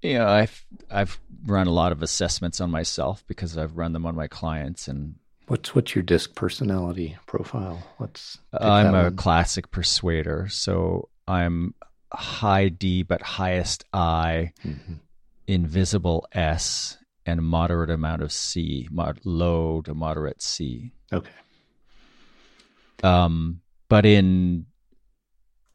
[0.02, 4.08] you know, I've I've run a lot of assessments on myself because I've run them
[4.08, 4.88] on my clients.
[4.88, 7.84] And what's what's your disc personality profile?
[7.98, 9.16] What's I'm a one?
[9.16, 11.76] classic persuader, so I'm
[12.14, 14.94] high D but highest I, mm-hmm.
[15.48, 20.94] invisible S, and moderate amount of C, mod- low to moderate C.
[21.12, 21.30] Okay.
[23.04, 24.66] Um, but in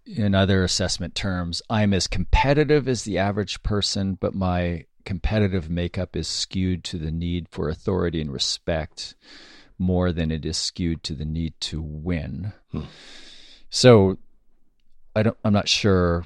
[0.05, 6.16] in other assessment terms, I'm as competitive as the average person, but my competitive makeup
[6.16, 9.14] is skewed to the need for authority and respect
[9.79, 12.53] more than it is skewed to the need to win.
[12.71, 12.83] Hmm.
[13.71, 14.18] So
[15.14, 15.37] I don't.
[15.44, 16.25] I'm not sure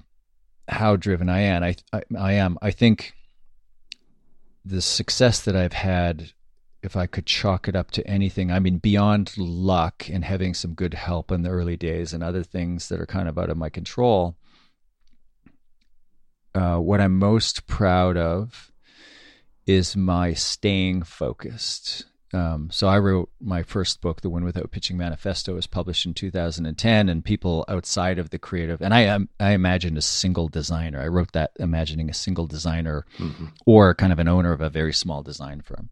[0.68, 1.62] how driven I am.
[1.62, 2.59] I, I, I am.
[2.61, 3.14] I think
[4.64, 6.33] the success that I've had,
[6.83, 10.75] if I could chalk it up to anything, I mean, beyond luck and having some
[10.75, 13.57] good help in the early days and other things that are kind of out of
[13.57, 14.37] my control.
[16.55, 18.72] Uh, what I'm most proud of
[19.66, 24.97] is my staying focused um, so I wrote my first book, The Win Without Pitching
[24.97, 29.53] Manifesto, was published in 2010, and people outside of the creative, and I um, I
[29.53, 31.01] imagined a single designer.
[31.01, 33.47] I wrote that imagining a single designer mm-hmm.
[33.65, 35.91] or kind of an owner of a very small design firm.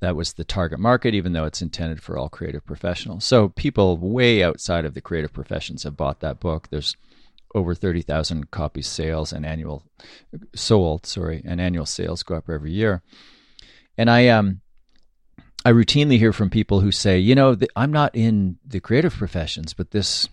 [0.00, 3.24] That was the target market, even though it's intended for all creative professionals.
[3.24, 6.68] So people way outside of the creative professions have bought that book.
[6.70, 6.96] There's
[7.54, 9.82] over 30,000 copies sales and annual
[10.54, 13.02] sold, sorry, and annual sales go up every year.
[13.96, 14.60] And I um
[15.64, 19.74] I routinely hear from people who say, you know, I'm not in the creative professions,
[19.74, 20.28] but this,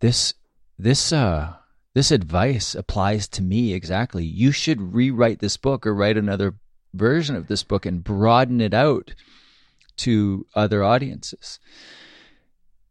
[0.00, 0.34] this,
[0.78, 1.54] this, uh,
[1.94, 4.24] this advice applies to me exactly.
[4.24, 6.54] You should rewrite this book or write another
[6.94, 9.14] version of this book and broaden it out
[9.96, 11.58] to other audiences.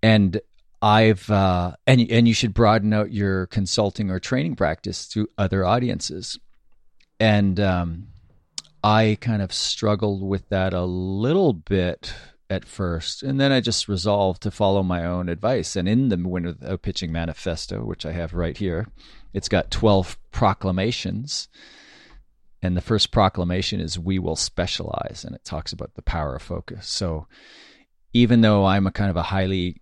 [0.01, 0.41] And
[0.81, 5.65] I've uh, and and you should broaden out your consulting or training practice to other
[5.65, 6.37] audiences.
[7.19, 8.09] And um,
[8.83, 12.13] I kind of struggled with that a little bit
[12.49, 15.75] at first, and then I just resolved to follow my own advice.
[15.75, 18.87] And in the Win Without Pitching Manifesto, which I have right here,
[19.33, 21.49] it's got 12 proclamations.
[22.61, 26.41] And the first proclamation is We will specialize, and it talks about the power of
[26.41, 26.87] focus.
[26.87, 27.27] So
[28.13, 29.81] even though I'm a kind of a highly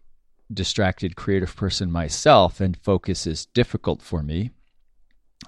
[0.51, 4.51] distracted creative person myself, and focus is difficult for me,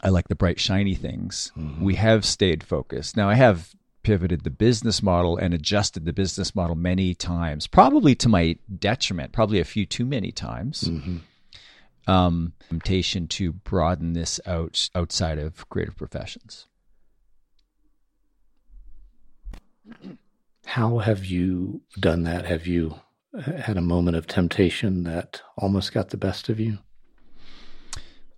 [0.03, 1.51] I like the bright, shiny things.
[1.57, 1.83] Mm-hmm.
[1.83, 3.17] We have stayed focused.
[3.17, 8.15] Now, I have pivoted the business model and adjusted the business model many times, probably
[8.15, 10.83] to my detriment, probably a few too many times.
[10.83, 11.17] Mm-hmm.
[12.09, 16.67] Um, temptation to broaden this out outside of creative professions.
[20.65, 22.45] How have you done that?
[22.45, 23.01] Have you
[23.37, 26.79] had a moment of temptation that almost got the best of you?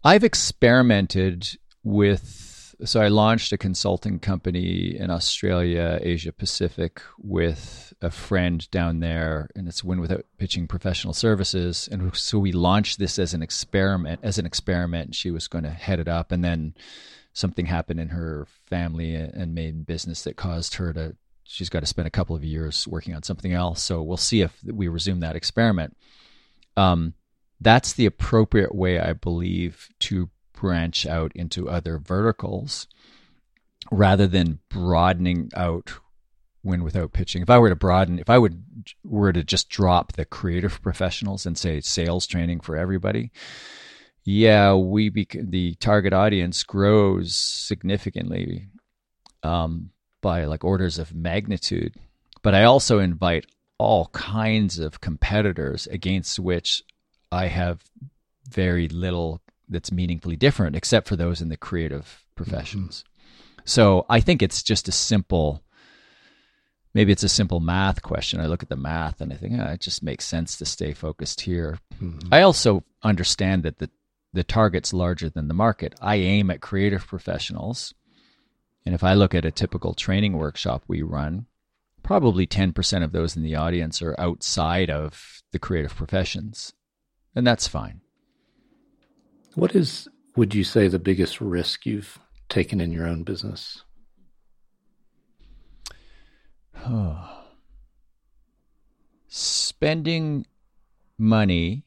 [0.03, 2.49] I've experimented with
[2.85, 9.49] so I launched a consulting company in Australia, Asia Pacific, with a friend down there,
[9.53, 11.89] and it's Win Without Pitching Professional Services.
[11.91, 14.21] And so we launched this as an experiment.
[14.23, 16.73] As an experiment, she was going to head it up, and then
[17.33, 21.17] something happened in her family and main business that caused her to.
[21.43, 23.83] She's got to spend a couple of years working on something else.
[23.83, 25.97] So we'll see if we resume that experiment.
[26.77, 27.13] Um,
[27.61, 32.87] that's the appropriate way, I believe, to branch out into other verticals
[33.91, 35.93] rather than broadening out
[36.63, 37.41] Win Without Pitching.
[37.41, 38.63] If I were to broaden, if I would
[39.03, 43.31] were to just drop the creative professionals and say sales training for everybody,
[44.25, 48.67] yeah, we bec- the target audience grows significantly
[49.43, 49.91] um,
[50.21, 51.95] by like orders of magnitude.
[52.41, 53.45] But I also invite
[53.77, 56.83] all kinds of competitors against which
[57.31, 57.83] I have
[58.49, 63.03] very little that's meaningfully different, except for those in the creative professions.
[63.03, 63.61] Mm-hmm.
[63.65, 65.63] So I think it's just a simple,
[66.93, 68.39] maybe it's a simple math question.
[68.39, 70.93] I look at the math and I think oh, it just makes sense to stay
[70.93, 71.77] focused here.
[72.01, 72.33] Mm-hmm.
[72.33, 73.89] I also understand that the
[74.31, 75.95] the target's larger than the market.
[76.01, 77.95] I aim at creative professionals.
[78.85, 81.47] And if I look at a typical training workshop we run,
[82.03, 86.73] probably 10% of those in the audience are outside of the creative professions.
[87.39, 88.01] And that's fine.
[89.55, 92.19] What is, would you say, the biggest risk you've
[92.49, 93.81] taken in your own business?
[99.29, 100.47] Spending
[101.17, 101.85] money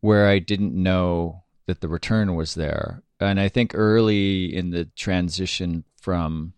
[0.00, 3.02] where I didn't know that the return was there.
[3.20, 6.54] And I think early in the transition from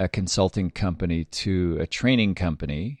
[0.00, 2.99] a consulting company to a training company,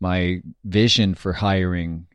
[0.00, 2.06] my vision for hiring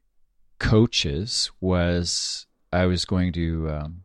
[0.59, 4.01] coaches was I was going to um,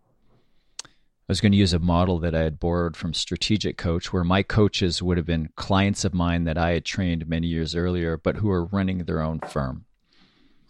[0.85, 4.25] I was going to use a model that I had borrowed from Strategic Coach, where
[4.25, 8.17] my coaches would have been clients of mine that I had trained many years earlier,
[8.17, 9.85] but who are running their own firm.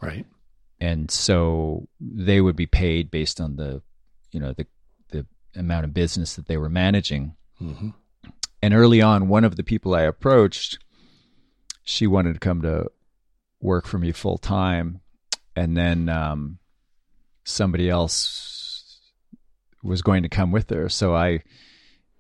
[0.01, 0.27] Right.
[0.81, 3.83] And so they would be paid based on the,
[4.33, 4.67] you know, the
[5.09, 7.37] the amount of business that they were managing.
[7.61, 7.91] Mm-hmm.
[8.63, 10.79] And early on, one of the people I approached,
[11.83, 12.91] she wanted to come to
[13.61, 15.01] work for me full time
[15.57, 16.59] and then um,
[17.45, 19.01] somebody else
[19.83, 20.89] was going to come with her.
[20.89, 21.41] So I,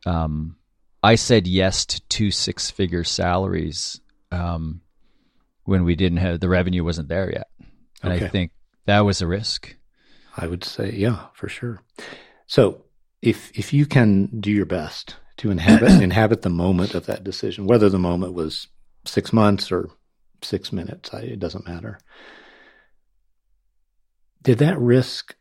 [0.07, 0.57] um,
[1.03, 4.83] I said yes to two six-figure salaries um,
[5.65, 7.49] when we didn't have the revenue wasn't there yet,
[8.03, 8.27] and okay.
[8.27, 8.53] I think
[8.87, 9.77] that was a risk.
[10.37, 11.83] I would say, yeah, for sure.
[12.47, 12.85] So
[13.23, 17.67] if if you can do your best to inhabit inhabit the moment of that decision,
[17.67, 18.69] whether the moment was
[19.05, 19.91] six months or
[20.43, 21.99] six minutes, I, it doesn't matter
[24.43, 25.35] did that risk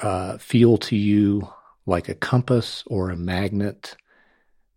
[0.00, 1.48] uh, feel to you
[1.86, 3.96] like a compass or a magnet?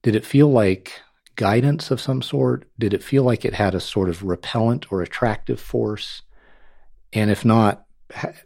[0.02, 1.02] Did it feel like
[1.36, 2.70] guidance of some sort?
[2.80, 6.22] Did it feel like it had a sort of repellent or attractive force?
[7.12, 7.86] And if not,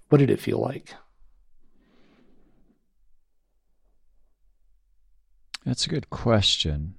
[0.10, 0.96] what did it feel like?
[5.66, 6.96] That's a good question.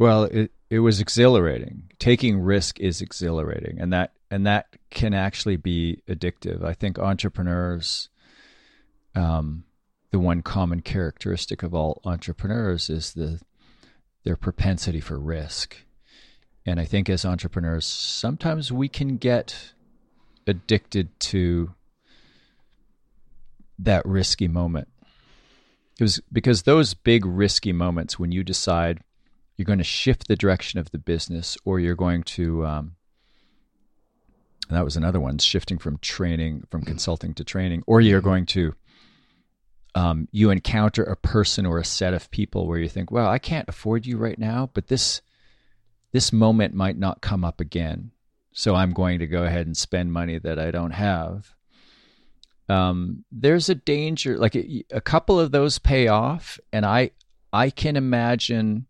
[0.00, 1.90] Well, it it was exhilarating.
[1.98, 6.64] Taking risk is exhilarating, and that and that can actually be addictive.
[6.64, 8.08] I think entrepreneurs,
[9.14, 9.64] um,
[10.10, 13.42] the one common characteristic of all entrepreneurs is the
[14.24, 15.76] their propensity for risk.
[16.64, 19.74] And I think as entrepreneurs, sometimes we can get
[20.46, 21.74] addicted to
[23.78, 24.88] that risky moment.
[25.98, 29.02] It was because those big risky moments when you decide
[29.60, 32.96] you're going to shift the direction of the business or you're going to um,
[34.70, 38.46] and that was another one shifting from training from consulting to training or you're going
[38.46, 38.74] to
[39.94, 43.38] um, you encounter a person or a set of people where you think well i
[43.38, 45.20] can't afford you right now but this
[46.12, 48.12] this moment might not come up again
[48.54, 51.52] so i'm going to go ahead and spend money that i don't have.
[52.70, 57.10] Um, there's a danger like a, a couple of those pay off and i
[57.52, 58.86] i can imagine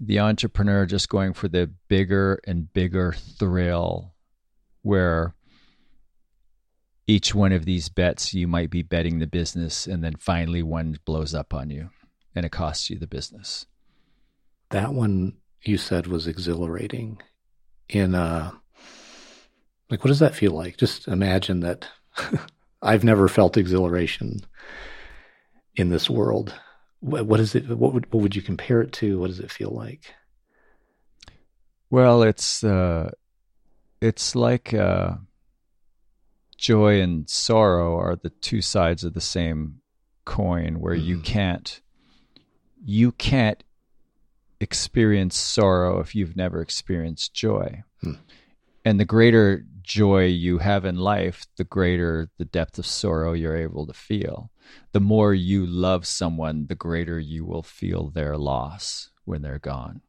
[0.00, 4.14] the entrepreneur just going for the bigger and bigger thrill
[4.82, 5.34] where
[7.06, 10.96] each one of these bets you might be betting the business and then finally one
[11.04, 11.90] blows up on you
[12.34, 13.66] and it costs you the business.
[14.70, 17.20] That one you said was exhilarating
[17.88, 18.52] in uh
[19.90, 20.76] like what does that feel like?
[20.76, 21.86] Just imagine that
[22.82, 24.40] i've never felt exhilaration
[25.76, 26.54] in this world
[27.00, 27.68] what is it?
[27.68, 29.18] What would what would you compare it to?
[29.18, 30.14] What does it feel like?
[31.90, 33.10] Well, it's uh,
[34.00, 35.14] it's like uh,
[36.56, 39.80] joy and sorrow are the two sides of the same
[40.24, 41.06] coin, where mm-hmm.
[41.06, 41.80] you can't
[42.84, 43.62] you can't
[44.60, 47.82] experience sorrow if you've never experienced joy.
[48.02, 48.12] Hmm.
[48.84, 53.56] And the greater joy you have in life, the greater the depth of sorrow you're
[53.56, 54.52] able to feel.
[54.92, 60.02] The more you love someone, the greater you will feel their loss when they're gone.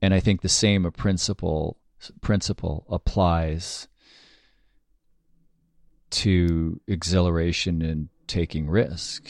[0.00, 1.76] And I think the same principle
[2.20, 3.88] principle applies
[6.10, 9.28] to exhilaration and taking risk.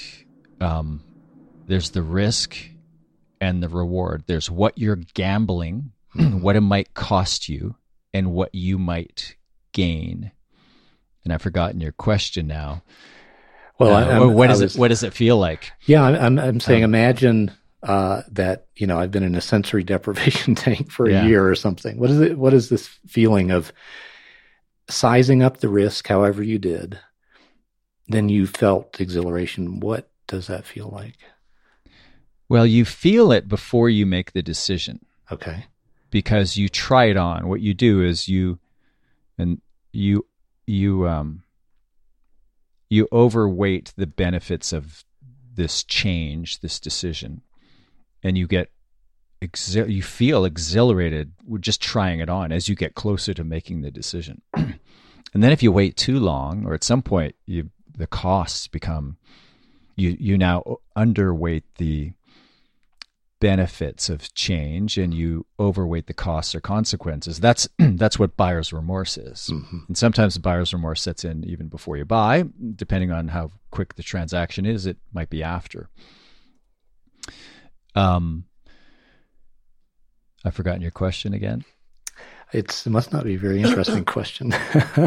[0.60, 1.02] Um,
[1.66, 2.54] there's the risk
[3.40, 4.24] and the reward.
[4.26, 7.76] There's what you're gambling, what it might cost you,
[8.12, 9.36] and what you might
[9.72, 10.32] gain.
[11.24, 12.82] And I've forgotten your question now.
[13.78, 15.72] Well, uh, what does was, it what does it feel like?
[15.86, 17.50] Yeah, I'm I'm saying um, imagine
[17.82, 21.26] uh, that you know I've been in a sensory deprivation tank for a yeah.
[21.26, 21.98] year or something.
[21.98, 22.38] What is it?
[22.38, 23.72] What is this feeling of
[24.88, 26.98] sizing up the risk, however you did?
[28.08, 29.80] Then you felt exhilaration.
[29.80, 31.16] What does that feel like?
[32.48, 35.04] Well, you feel it before you make the decision.
[35.30, 35.66] Okay.
[36.12, 37.48] Because you try it on.
[37.48, 38.60] What you do is you
[39.36, 39.60] and
[39.92, 40.24] you
[40.66, 41.42] you um
[42.88, 45.04] you overweight the benefits of
[45.54, 47.42] this change, this decision
[48.22, 48.70] and you get
[49.74, 53.90] you feel exhilarated with just trying it on as you get closer to making the
[53.90, 54.40] decision.
[54.54, 54.78] and
[55.32, 59.16] then if you wait too long, or at some point, you the costs become
[59.96, 60.62] you you now
[60.96, 62.12] underweight the
[63.42, 69.18] benefits of change and you overweight the costs or consequences that's that's what buyer's remorse
[69.18, 69.78] is mm-hmm.
[69.88, 72.44] and sometimes the buyer's remorse sets in even before you buy
[72.76, 75.88] depending on how quick the transaction is it might be after
[77.94, 78.44] um,
[80.44, 81.64] I've forgotten your question again.
[82.52, 84.54] It's, it must not be a very interesting question.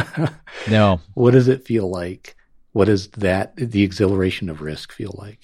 [0.70, 1.02] no.
[1.14, 2.36] What does it feel like?
[2.72, 5.42] What does that, the exhilaration of risk feel like?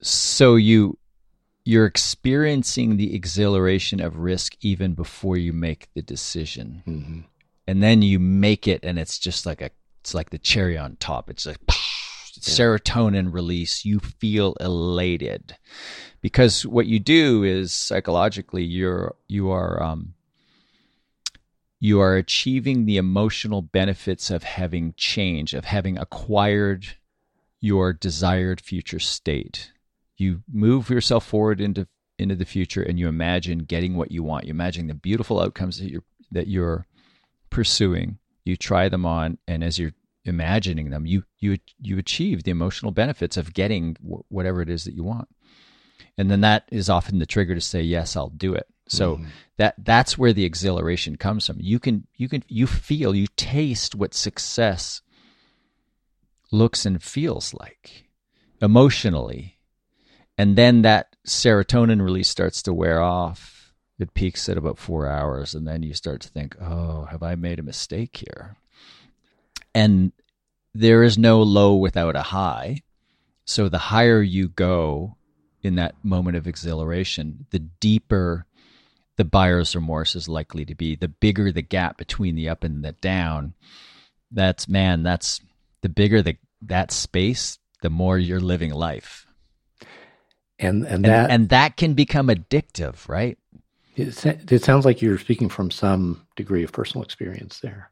[0.00, 0.98] So you,
[1.64, 6.82] you're experiencing the exhilaration of risk even before you make the decision.
[6.86, 7.20] Mm-hmm.
[7.66, 10.96] And then you make it and it's just like a, it's like the cherry on
[10.96, 11.30] top.
[11.30, 11.58] It's like,
[12.42, 15.56] serotonin release, you feel elated
[16.20, 20.14] because what you do is psychologically you're you are um,
[21.78, 26.86] you are achieving the emotional benefits of having change, of having acquired
[27.60, 29.72] your desired future state.
[30.16, 31.86] You move yourself forward into
[32.18, 34.44] into the future and you imagine getting what you want.
[34.44, 36.86] You imagine the beautiful outcomes that you're that you're
[37.50, 38.18] pursuing.
[38.44, 39.94] You try them on and as you're
[40.24, 44.84] imagining them, you you you achieve the emotional benefits of getting w- whatever it is
[44.84, 45.28] that you want,
[46.16, 48.66] and then that is often the trigger to say yes, I'll do it.
[48.88, 49.26] So mm-hmm.
[49.56, 51.56] that that's where the exhilaration comes from.
[51.60, 55.00] You can you can you feel you taste what success
[56.50, 58.08] looks and feels like
[58.60, 59.58] emotionally,
[60.42, 63.72] and then that serotonin release starts to wear off.
[64.00, 67.36] It peaks at about four hours, and then you start to think, "Oh, have I
[67.36, 68.56] made a mistake here?"
[69.74, 70.12] and
[70.74, 72.82] there is no low without a high.
[73.44, 75.16] So the higher you go
[75.62, 78.46] in that moment of exhilaration, the deeper
[79.16, 80.96] the buyer's remorse is likely to be.
[80.96, 83.54] The bigger the gap between the up and the down,
[84.30, 85.40] that's man, that's
[85.82, 89.21] the bigger the that space, the more you're living life.
[90.62, 93.36] And and that and, and that can become addictive, right?
[93.96, 97.90] It, it sounds like you're speaking from some degree of personal experience there.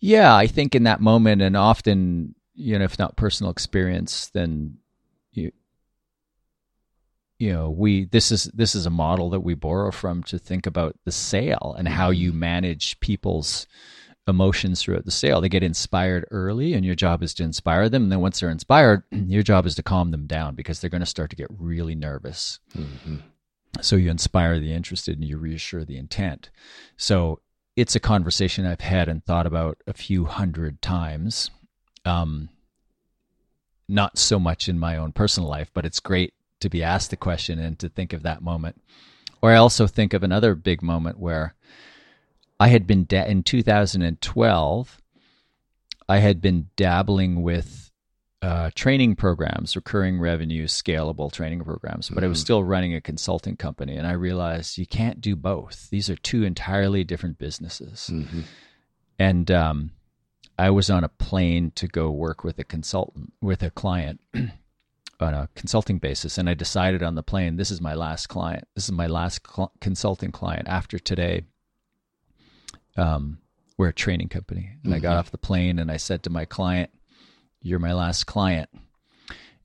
[0.00, 4.78] Yeah, I think in that moment, and often, you know, if not personal experience, then
[5.32, 5.52] you,
[7.38, 10.66] you know, we this is this is a model that we borrow from to think
[10.66, 12.40] about the sale and how you mm-hmm.
[12.40, 13.66] manage people's
[14.26, 15.40] emotions throughout the sale.
[15.40, 18.04] They get inspired early, and your job is to inspire them.
[18.04, 21.00] And then once they're inspired, your job is to calm them down because they're going
[21.00, 22.60] to start to get really nervous.
[22.76, 23.16] Mm-hmm.
[23.80, 26.50] So you inspire the interested and you reassure the intent.
[26.96, 27.40] So
[27.76, 31.50] it's a conversation I've had and thought about a few hundred times.
[32.04, 32.50] Um,
[33.88, 37.16] not so much in my own personal life, but it's great to be asked the
[37.16, 38.80] question and to think of that moment.
[39.42, 41.54] Or I also think of another big moment where
[42.60, 45.02] I had been da- in 2012.
[46.08, 47.90] I had been dabbling with
[48.42, 52.24] uh, training programs, recurring revenue, scalable training programs, but mm-hmm.
[52.24, 52.44] I was mm-hmm.
[52.44, 53.96] still running a consulting company.
[53.96, 55.88] And I realized you can't do both.
[55.90, 58.10] These are two entirely different businesses.
[58.12, 58.40] Mm-hmm.
[59.18, 59.92] And um,
[60.58, 65.34] I was on a plane to go work with a consultant, with a client on
[65.34, 66.36] a consulting basis.
[66.36, 68.68] And I decided on the plane, this is my last client.
[68.74, 70.68] This is my last cl- consulting client.
[70.68, 71.44] After today,
[72.96, 73.38] Um,
[73.76, 74.94] we're a training company, and mm-hmm.
[74.94, 75.18] I got mm-hmm.
[75.18, 76.90] off the plane and I said to my client,
[77.62, 78.70] "You're my last client."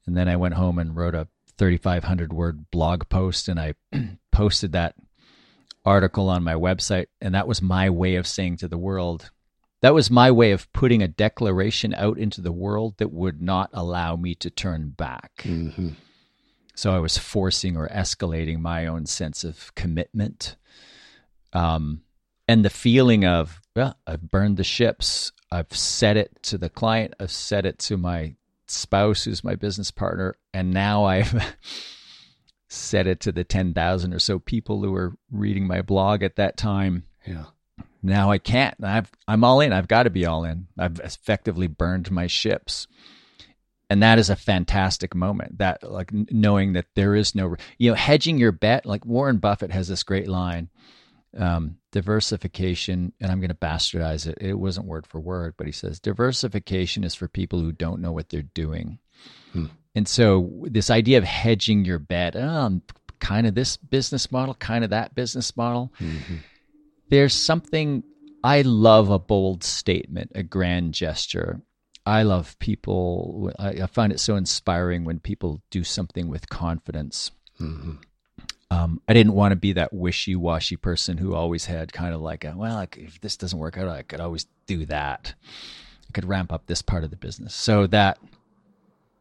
[0.06, 1.28] And then I went home and wrote a
[1.60, 3.76] 3,500 word blog post, and I
[4.32, 4.96] posted that
[5.86, 9.30] article on my website, and that was my way of saying to the world,
[9.82, 13.70] that was my way of putting a declaration out into the world that would not
[13.74, 15.32] allow me to turn back.
[15.44, 15.90] Mm-hmm.
[16.76, 20.56] So I was forcing or escalating my own sense of commitment.
[21.54, 22.02] Um,
[22.50, 25.32] and the feeling of, well, I've burned the ships.
[25.52, 27.14] I've said it to the client.
[27.20, 28.36] I've said it to my
[28.68, 30.36] spouse, who's my business partner.
[30.54, 31.56] And now I've
[32.68, 36.58] said it to the 10,000 or so people who were reading my blog at that
[36.58, 37.04] time.
[37.26, 37.46] Yeah
[38.02, 38.76] now I can't.
[38.84, 39.74] I've, I'm all in.
[39.74, 40.68] I've got to be all in.
[40.78, 42.88] I've effectively burned my ships.
[43.90, 45.58] And that is a fantastic moment.
[45.58, 48.86] That like knowing that there is no, you know, hedging your bet.
[48.86, 50.70] Like Warren Buffett has this great line,
[51.36, 54.38] um, diversification, and I'm going to bastardize it.
[54.40, 58.12] It wasn't word for word, but he says diversification is for people who don't know
[58.12, 59.00] what they're doing.
[59.54, 59.66] Hmm.
[59.96, 62.82] And so this idea of hedging your bet, oh,
[63.20, 65.92] kind of this business model, kind of that business model.
[66.00, 66.36] Mm-hmm
[67.10, 68.04] there's something
[68.44, 71.62] I love a bold statement, a grand gesture.
[72.06, 73.52] I love people.
[73.60, 77.32] I, I find it so inspiring when people do something with confidence.
[77.60, 77.96] Mm-hmm.
[78.72, 82.44] Um, I didn't want to be that wishy-washy person who always had kind of like,
[82.44, 85.34] a, well, like, if this doesn't work out, I could always do that.
[86.08, 87.56] I could ramp up this part of the business.
[87.56, 88.20] So that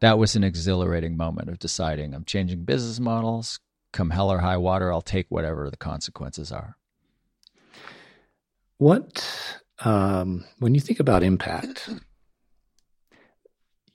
[0.01, 3.59] that was an exhilarating moment of deciding I'm changing business models.
[3.91, 6.77] Come hell or high water, I'll take whatever the consequences are.
[8.77, 9.27] What,
[9.83, 11.89] um, when you think about impact,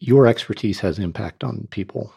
[0.00, 2.12] your expertise has impact on people.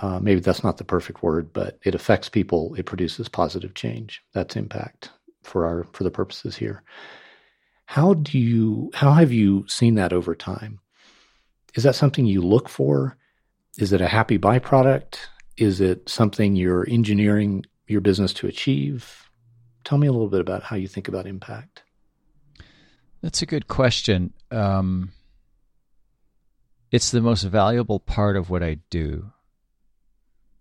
[0.00, 2.74] Uh, maybe that's not the perfect word, but it affects people.
[2.74, 4.22] It produces positive change.
[4.32, 5.10] That's impact
[5.42, 6.82] for our for the purposes here.
[7.86, 8.90] How do you?
[8.94, 10.80] How have you seen that over time?
[11.74, 13.16] Is that something you look for?
[13.78, 15.18] Is it a happy byproduct?
[15.56, 19.28] Is it something you're engineering your business to achieve?
[19.84, 21.82] Tell me a little bit about how you think about impact.
[23.22, 24.32] That's a good question.
[24.50, 25.12] Um,
[26.90, 29.32] it's the most valuable part of what I do.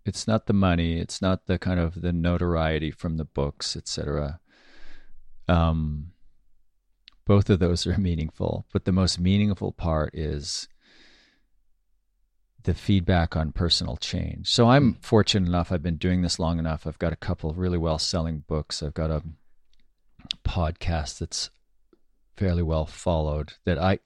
[0.05, 0.99] It's not the money.
[0.99, 4.39] It's not the kind of the notoriety from the books, etc.
[5.47, 6.11] Um,
[7.25, 10.67] both of those are meaningful, but the most meaningful part is
[12.63, 14.47] the feedback on personal change.
[14.47, 14.99] So I'm hmm.
[15.01, 15.71] fortunate enough.
[15.71, 16.85] I've been doing this long enough.
[16.85, 18.83] I've got a couple of really well selling books.
[18.83, 19.23] I've got a
[20.43, 21.49] podcast that's
[22.35, 23.99] fairly well followed that I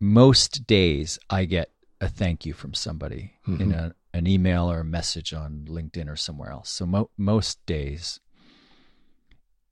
[0.00, 1.70] most days I get
[2.00, 3.62] a thank you from somebody mm-hmm.
[3.62, 6.70] in a, an email or a message on LinkedIn or somewhere else.
[6.70, 8.20] So mo- most days,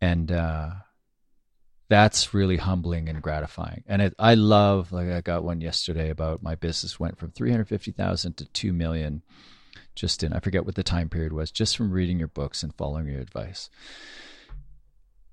[0.00, 0.70] and uh,
[1.88, 3.84] that's really humbling and gratifying.
[3.86, 7.50] And it, I love like I got one yesterday about my business went from three
[7.50, 9.22] hundred fifty thousand to two million,
[9.94, 12.74] just in I forget what the time period was, just from reading your books and
[12.74, 13.68] following your advice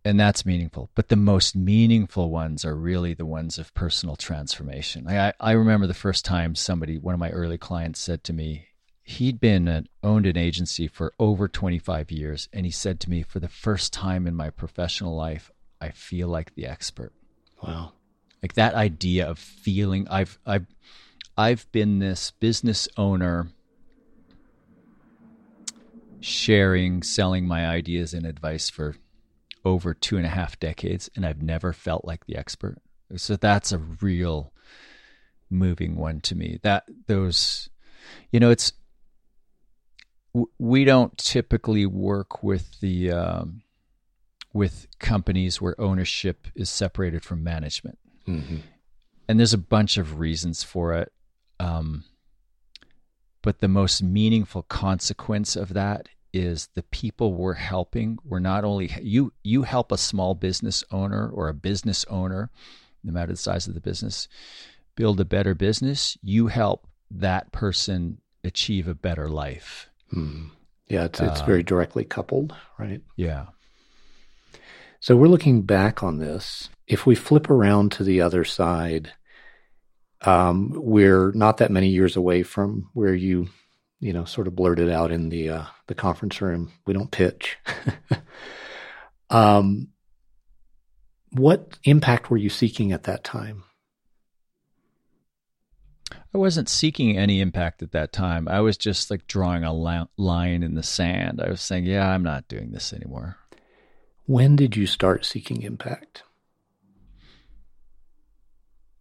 [0.07, 0.89] and that's meaningful.
[0.95, 5.05] But the most meaningful ones are really the ones of personal transformation.
[5.05, 8.67] I, I remember the first time somebody, one of my early clients, said to me,
[9.07, 13.23] he'd been an, owned an agency for over 25 years, and he said to me,
[13.23, 15.49] for the first time in my professional life,
[15.79, 17.13] I feel like the expert.
[17.63, 17.93] Wow,
[18.43, 20.07] like that idea of feeling.
[20.09, 20.67] I've I've
[21.37, 23.47] I've been this business owner
[26.19, 28.95] sharing, selling my ideas and advice for
[29.63, 32.77] over two and a half decades, and I've never felt like the expert.
[33.15, 34.51] So that's a real
[35.49, 36.59] moving one to me.
[36.61, 37.69] That those,
[38.31, 38.73] you know, it's
[40.59, 43.63] we don't typically work with the um,
[44.53, 48.57] with companies where ownership is separated from management, mm-hmm.
[49.27, 51.11] and there's a bunch of reasons for it.
[51.59, 52.03] Um,
[53.41, 58.91] but the most meaningful consequence of that is the people we're helping we're not only
[59.01, 62.49] you you help a small business owner or a business owner
[63.03, 64.27] no matter the size of the business
[64.95, 70.45] build a better business you help that person achieve a better life hmm.
[70.87, 73.47] yeah it's, it's uh, very directly coupled right yeah
[74.99, 79.11] so we're looking back on this if we flip around to the other side
[80.21, 83.47] um, we're not that many years away from where you
[83.99, 86.71] you know, sort of blurted out in the uh, the conference room.
[86.85, 87.57] We don't pitch.
[89.29, 89.89] um,
[91.31, 93.63] what impact were you seeking at that time?
[96.37, 98.47] I wasn't seeking any impact at that time.
[98.47, 101.41] I was just like drawing a line in the sand.
[101.43, 103.37] I was saying, yeah, I'm not doing this anymore.
[104.27, 106.21] When did you start seeking impact?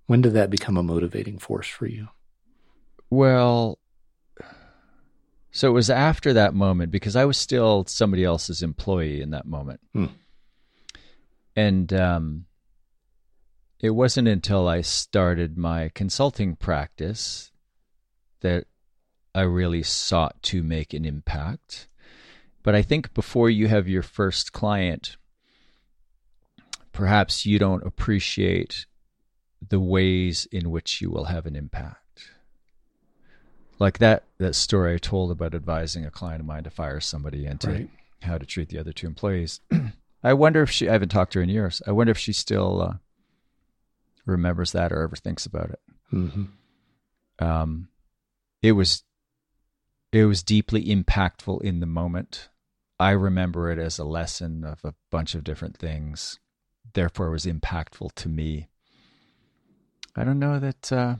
[0.06, 2.08] When did that become a motivating force for you?
[3.10, 3.80] Well,
[5.50, 9.44] so it was after that moment because I was still somebody else's employee in that
[9.44, 9.80] moment.
[9.92, 10.06] Hmm.
[11.54, 12.45] And um,
[13.80, 17.52] it wasn't until I started my consulting practice
[18.40, 18.66] that
[19.34, 21.88] I really sought to make an impact.
[22.62, 25.16] But I think before you have your first client,
[26.92, 28.86] perhaps you don't appreciate
[29.66, 32.30] the ways in which you will have an impact.
[33.78, 37.44] Like that that story I told about advising a client of mine to fire somebody
[37.44, 37.90] and to Right.
[38.22, 39.60] how to treat the other two employees.
[40.24, 41.82] I wonder if she I haven't talked to her in years.
[41.86, 42.94] I wonder if she still uh,
[44.26, 45.80] remembers that or ever thinks about it.
[46.10, 46.44] hmm
[47.38, 47.88] Um,
[48.62, 49.02] it was
[50.12, 52.48] it was deeply impactful in the moment.
[52.98, 56.38] I remember it as a lesson of a bunch of different things.
[56.94, 58.68] Therefore, it was impactful to me.
[60.14, 60.90] I don't know that.
[60.92, 61.16] Uh,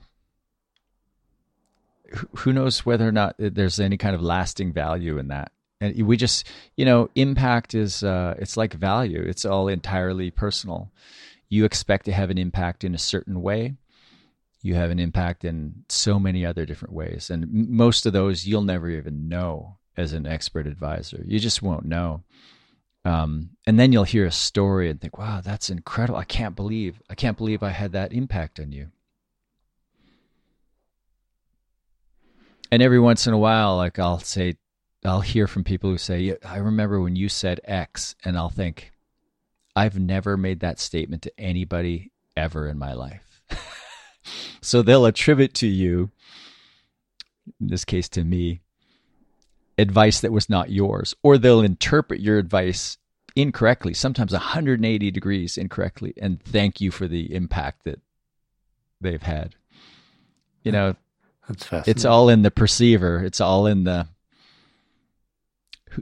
[2.15, 5.53] who- who knows whether or not there's any kind of lasting value in that?
[5.81, 6.47] And we just,
[6.77, 9.21] you know, impact is uh, it's like value.
[9.21, 10.91] It's all entirely personal.
[11.49, 13.77] You expect to have an impact in a certain way
[14.67, 17.31] you have an impact in so many other different ways.
[17.31, 21.23] And most of those you'll never even know as an expert advisor.
[21.25, 22.25] You just won't know.
[23.05, 26.19] Um, and then you'll hear a story and think, wow, that's incredible.
[26.19, 28.89] I can't believe, I can't believe I had that impact on you.
[32.73, 34.57] And every once in a while, like I'll say,
[35.05, 38.51] I'll hear from people who say, "Yeah, I remember when you said X, and I'll
[38.51, 38.91] think,
[39.77, 43.43] I've never made that statement to anybody ever in my life.
[44.63, 46.11] so they'll attribute to you,
[47.61, 48.63] in this case to me,
[49.79, 52.97] advice that was not yours, or they'll interpret your advice
[53.37, 58.01] incorrectly, sometimes 180 degrees incorrectly, and thank you for the impact that
[59.01, 59.55] they've had.
[60.65, 60.97] You know,
[61.47, 61.91] That's fascinating.
[61.91, 63.23] it's all in the perceiver.
[63.23, 64.09] It's all in the.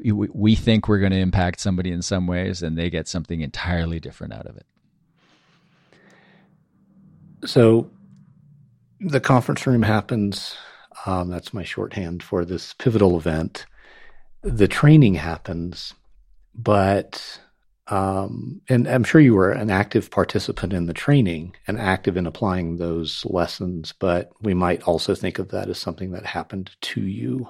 [0.03, 4.01] We- think we're going to impact somebody in some ways, and they get something entirely
[4.01, 4.66] different out of it.
[7.45, 7.90] So
[9.01, 10.57] the conference room happens.
[11.07, 13.66] Um, that's my shorthand for this pivotal event.
[14.42, 15.95] The training happens,
[16.55, 17.40] but
[17.88, 22.26] um, and I'm sure you were an active participant in the training and active in
[22.26, 23.92] applying those lessons.
[23.99, 27.49] But we might also think of that as something that happened to you.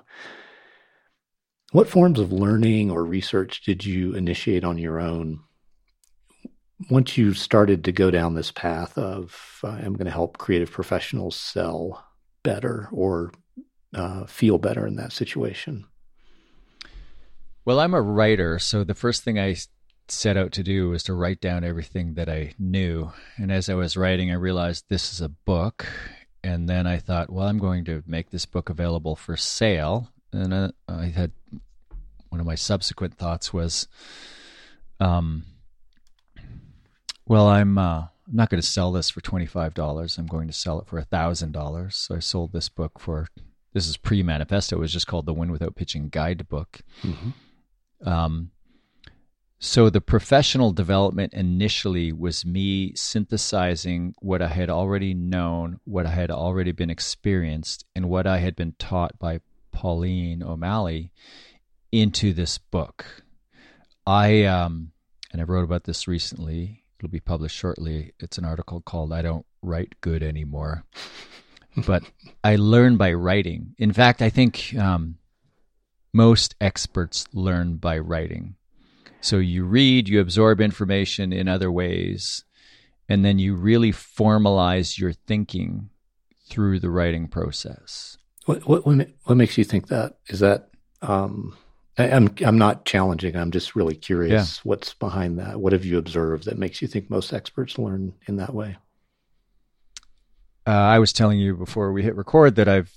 [1.74, 5.40] What forms of learning or research did you initiate on your own
[6.88, 10.70] once you started to go down this path of uh, I'm going to help creative
[10.70, 12.06] professionals sell
[12.44, 13.32] better or
[13.92, 15.84] uh, feel better in that situation?
[17.64, 19.56] Well, I'm a writer, so the first thing I
[20.06, 23.10] set out to do was to write down everything that I knew.
[23.36, 25.88] And as I was writing, I realized this is a book.
[26.44, 30.12] And then I thought, well, I'm going to make this book available for sale.
[30.34, 31.32] And uh, I had
[32.28, 33.86] one of my subsequent thoughts was,
[34.98, 35.44] um,
[37.26, 40.18] well, I'm uh, I'm not going to sell this for twenty five dollars.
[40.18, 41.96] I'm going to sell it for thousand dollars.
[41.96, 43.28] So I sold this book for
[43.72, 44.76] this is pre manifesto.
[44.76, 46.80] It was just called the Win Without Pitching Guidebook.
[47.02, 48.08] Mm-hmm.
[48.08, 48.50] Um,
[49.58, 56.10] so the professional development initially was me synthesizing what I had already known, what I
[56.10, 59.40] had already been experienced, and what I had been taught by
[59.74, 61.12] Pauline O'Malley
[61.92, 63.22] into this book.
[64.06, 64.92] I um,
[65.32, 66.84] and I wrote about this recently.
[66.98, 68.12] It'll be published shortly.
[68.18, 70.84] It's an article called "I Don't Write Good Anymore,"
[71.86, 72.04] but
[72.42, 73.74] I learn by writing.
[73.76, 75.16] In fact, I think um,
[76.12, 78.54] most experts learn by writing.
[79.20, 82.44] So you read, you absorb information in other ways,
[83.08, 85.90] and then you really formalize your thinking
[86.48, 88.18] through the writing process.
[88.44, 88.84] What, what
[89.24, 90.18] what makes you think that?
[90.28, 90.68] Is that
[91.02, 91.56] um,
[91.96, 93.36] I, I'm I'm not challenging.
[93.36, 94.64] I'm just really curious.
[94.64, 95.60] What's behind that?
[95.60, 98.76] What have you observed that makes you think most experts learn in that way?
[100.66, 102.92] Uh, I was telling you before we hit record that I've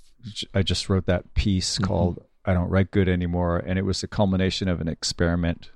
[0.54, 1.84] I just wrote that piece Mhm.
[1.84, 5.72] called "I Don't Write Good Anymore," and it was the culmination of an experiment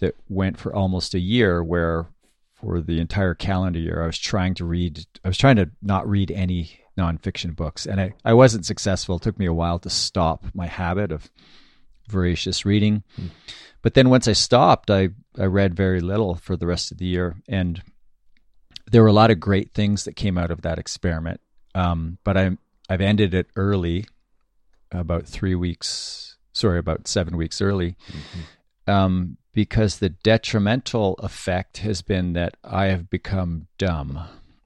[0.00, 2.06] that went for almost a year, where
[2.54, 5.06] for the entire calendar year I was trying to read.
[5.24, 9.16] I was trying to not read any nonfiction books, and I, I wasn't successful.
[9.16, 11.30] It took me a while to stop my habit of
[12.08, 13.02] voracious reading.
[13.20, 13.30] Mm.
[13.82, 17.06] But then once I stopped, I, I read very little for the rest of the
[17.06, 17.36] year.
[17.48, 17.82] And
[18.90, 21.40] there were a lot of great things that came out of that experiment.
[21.74, 24.06] Um, but I'm, I've ended it early,
[24.92, 27.96] about three weeks, sorry, about seven weeks early,
[28.86, 34.20] um, because the detrimental effect has been that I have become dumb.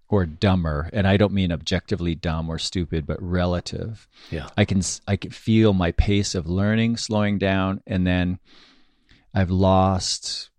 [0.08, 4.08] Or dumber and i don't mean objectively dumb or stupid but relative.
[4.30, 4.48] Yeah.
[4.56, 8.38] I can i can feel my pace of learning slowing down and then
[9.34, 10.50] i've lost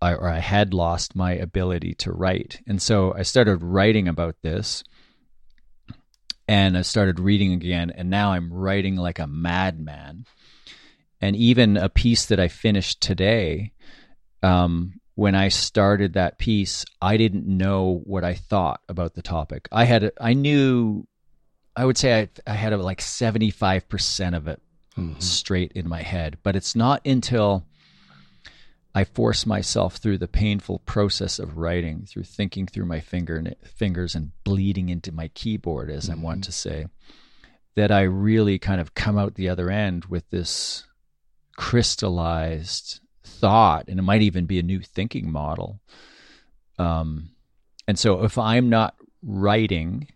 [0.00, 2.60] or i had lost my ability to write.
[2.66, 4.82] And so i started writing about this
[6.48, 10.24] and i started reading again and now i'm writing like a madman.
[11.20, 13.72] And even a piece that i finished today
[14.42, 19.66] um, when I started that piece, I didn't know what I thought about the topic.
[19.72, 21.06] I had, I knew,
[21.74, 24.60] I would say I, I had a, like 75% of it
[24.96, 25.18] mm-hmm.
[25.18, 27.64] straight in my head, but it's not until
[28.94, 34.14] I force myself through the painful process of writing, through thinking through my finger, fingers
[34.14, 36.20] and bleeding into my keyboard, as mm-hmm.
[36.20, 36.88] I want to say,
[37.74, 40.84] that I really kind of come out the other end with this
[41.56, 43.00] crystallized
[43.40, 45.80] thought, and it might even be a new thinking model.
[46.78, 47.30] Um,
[47.88, 50.08] and so if I'm not writing,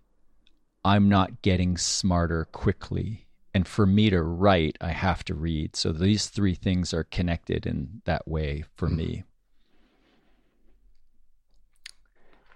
[0.84, 3.26] I'm not getting smarter quickly.
[3.52, 5.76] And for me to write, I have to read.
[5.76, 8.96] So these three things are connected in that way for mm.
[8.96, 9.24] me.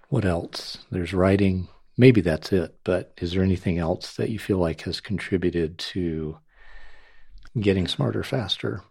[0.09, 0.79] What else?
[0.91, 1.67] There's writing.
[1.97, 2.77] Maybe that's it.
[2.83, 6.37] But is there anything else that you feel like has contributed to
[7.59, 8.81] getting smarter faster?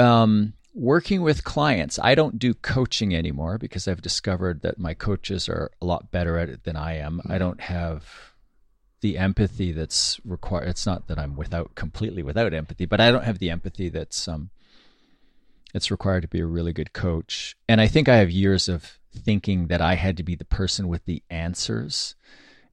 [0.00, 5.48] Um, working with clients, I don't do coaching anymore because I've discovered that my coaches
[5.48, 7.18] are a lot better at it than I am.
[7.18, 7.32] Mm-hmm.
[7.32, 8.04] I don't have
[9.00, 10.68] the empathy that's required.
[10.68, 14.28] It's not that I'm without completely without empathy, but I don't have the empathy that's
[14.28, 14.50] um,
[15.74, 17.56] it's required to be a really good coach.
[17.68, 20.88] And I think I have years of thinking that I had to be the person
[20.88, 22.14] with the answers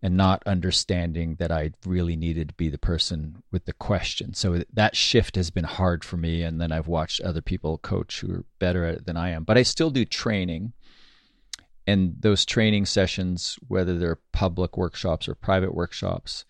[0.01, 4.33] and not understanding that I really needed to be the person with the question.
[4.33, 6.43] So that shift has been hard for me.
[6.43, 9.43] And then I've watched other people coach who are better at it than I am.
[9.43, 10.73] But I still do training.
[11.87, 16.45] And those training sessions, whether they're public workshops or private workshops,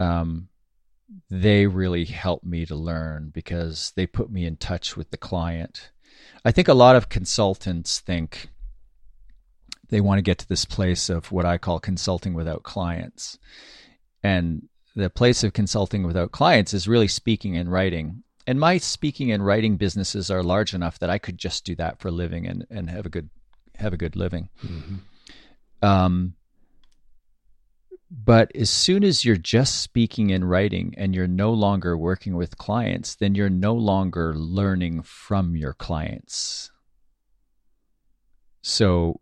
[0.00, 0.48] um,
[1.28, 5.90] they really help me to learn because they put me in touch with the client.
[6.44, 8.48] I think a lot of consultants think,
[9.88, 13.38] they want to get to this place of what I call consulting without clients.
[14.22, 18.22] And the place of consulting without clients is really speaking and writing.
[18.46, 22.00] And my speaking and writing businesses are large enough that I could just do that
[22.00, 23.28] for a living and, and have a good
[23.76, 24.48] have a good living.
[24.64, 25.86] Mm-hmm.
[25.86, 26.34] Um,
[28.10, 32.56] but as soon as you're just speaking and writing and you're no longer working with
[32.56, 36.70] clients, then you're no longer learning from your clients.
[38.62, 39.20] So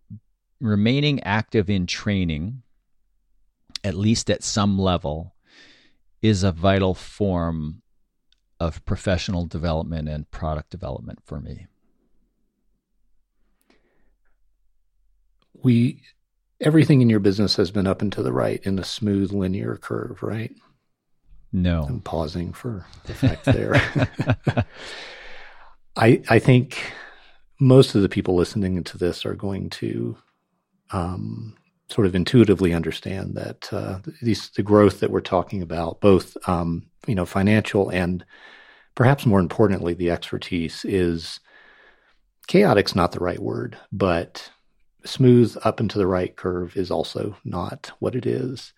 [0.65, 2.63] remaining active in training,
[3.85, 5.35] at least at some level,
[6.23, 7.83] is a vital form
[8.59, 11.67] of professional development and product development for me.
[15.63, 16.01] We
[16.61, 19.77] everything in your business has been up and to the right in a smooth linear
[19.77, 20.55] curve, right?
[21.53, 21.85] No.
[21.89, 23.75] I'm pausing for effect there.
[25.97, 26.93] I I think
[27.61, 30.17] most of the people listening to this are going to
[30.95, 31.57] um,
[31.91, 36.87] sort of intuitively understand that uh, these, the growth that we're talking about, both um,
[37.07, 38.25] you know financial and
[38.95, 41.41] perhaps more importantly the expertise, is
[42.47, 44.51] chaotic's not the right word, but
[45.05, 48.73] smooth up into the right curve is also not what it is.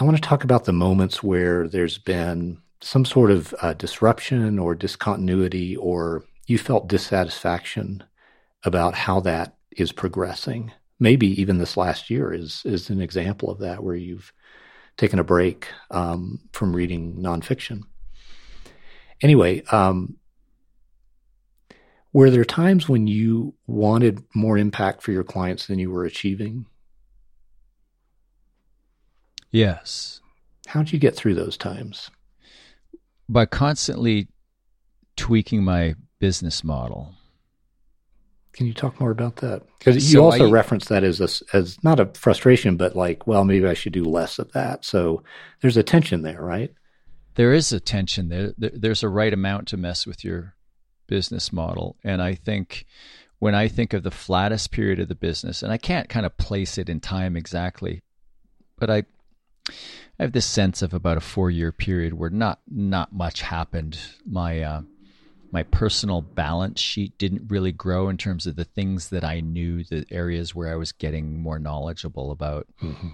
[0.00, 4.58] I want to talk about the moments where there's been some sort of uh, disruption
[4.58, 8.04] or discontinuity, or you felt dissatisfaction
[8.64, 10.72] about how that is progressing.
[11.00, 14.32] Maybe even this last year is is an example of that, where you've
[14.96, 17.82] taken a break um, from reading nonfiction.
[19.22, 20.16] Anyway, um,
[22.12, 26.66] were there times when you wanted more impact for your clients than you were achieving?
[29.50, 30.20] Yes.
[30.66, 32.10] How'd you get through those times?
[33.28, 34.28] By constantly
[35.16, 37.14] tweaking my business model.
[38.58, 39.62] Can you talk more about that?
[39.78, 43.24] Because so you also I, reference that as a, as not a frustration, but like,
[43.24, 44.84] well, maybe I should do less of that.
[44.84, 45.22] So
[45.60, 46.74] there's a tension there, right?
[47.36, 48.52] There is a tension there.
[48.58, 50.56] There's a right amount to mess with your
[51.06, 52.84] business model, and I think
[53.38, 56.36] when I think of the flattest period of the business, and I can't kind of
[56.36, 58.02] place it in time exactly,
[58.76, 59.04] but I
[60.18, 64.00] I have this sense of about a four year period where not not much happened.
[64.26, 64.80] My uh,
[65.50, 69.84] my personal balance sheet didn't really grow in terms of the things that I knew,
[69.84, 72.66] the areas where I was getting more knowledgeable about.
[72.82, 73.08] Mm-hmm.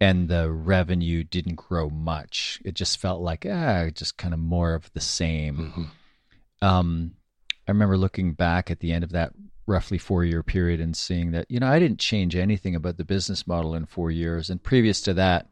[0.00, 2.60] And the revenue didn't grow much.
[2.64, 5.56] It just felt like, ah, just kind of more of the same.
[5.56, 6.66] Mm-hmm.
[6.66, 7.12] Um,
[7.68, 9.32] I remember looking back at the end of that
[9.66, 13.04] roughly four year period and seeing that, you know, I didn't change anything about the
[13.04, 14.50] business model in four years.
[14.50, 15.48] And previous to that,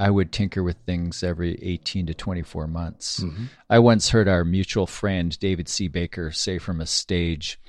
[0.00, 3.20] I would tinker with things every 18 to 24 months.
[3.20, 3.44] Mm-hmm.
[3.68, 5.88] I once heard our mutual friend, David C.
[5.88, 7.60] Baker, say from a stage,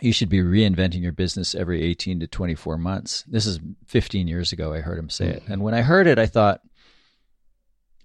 [0.00, 3.24] you should be reinventing your business every 18 to 24 months.
[3.26, 5.36] This is 15 years ago, I heard him say mm-hmm.
[5.36, 5.42] it.
[5.48, 6.60] And when I heard it, I thought,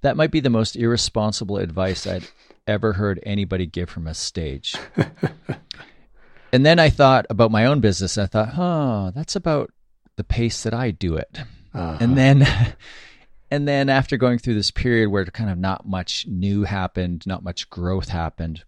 [0.02, 2.28] that might be the most irresponsible advice I'd
[2.66, 4.76] ever heard anybody give from a stage.
[6.52, 8.18] and then I thought about my own business.
[8.18, 9.72] I thought, oh, that's about
[10.16, 11.42] the pace that I do it.
[11.74, 11.98] Uh-huh.
[12.00, 12.48] And then
[13.50, 17.43] and then after going through this period where kind of not much new happened, not
[17.43, 18.64] much growth happened,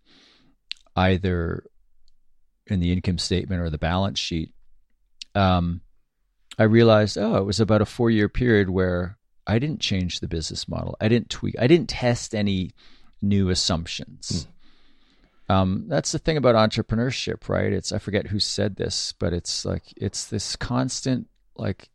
[0.96, 1.64] either
[2.68, 4.54] in the income statement or the balance sheet,
[5.36, 5.82] um,
[6.58, 9.18] I realized, oh, it was about a four year period where
[9.48, 10.96] I didn't change the business model.
[11.02, 11.56] I didn't tweak.
[11.60, 12.72] I didn't test any
[13.22, 14.48] new assumptions.
[15.50, 15.54] Mm.
[15.54, 17.74] Um, that's the thing about entrepreneurship, right?
[17.74, 21.90] It's I forget who said this, but it's like it's this constant like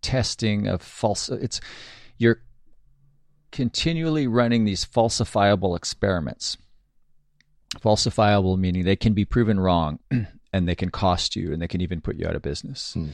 [0.00, 1.28] testing of false.
[1.28, 1.60] It's
[2.18, 2.40] you're
[3.52, 6.56] continually running these falsifiable experiments.
[7.76, 9.98] Falsifiable meaning they can be proven wrong
[10.52, 12.94] and they can cost you and they can even put you out of business.
[12.96, 13.10] Mm-hmm.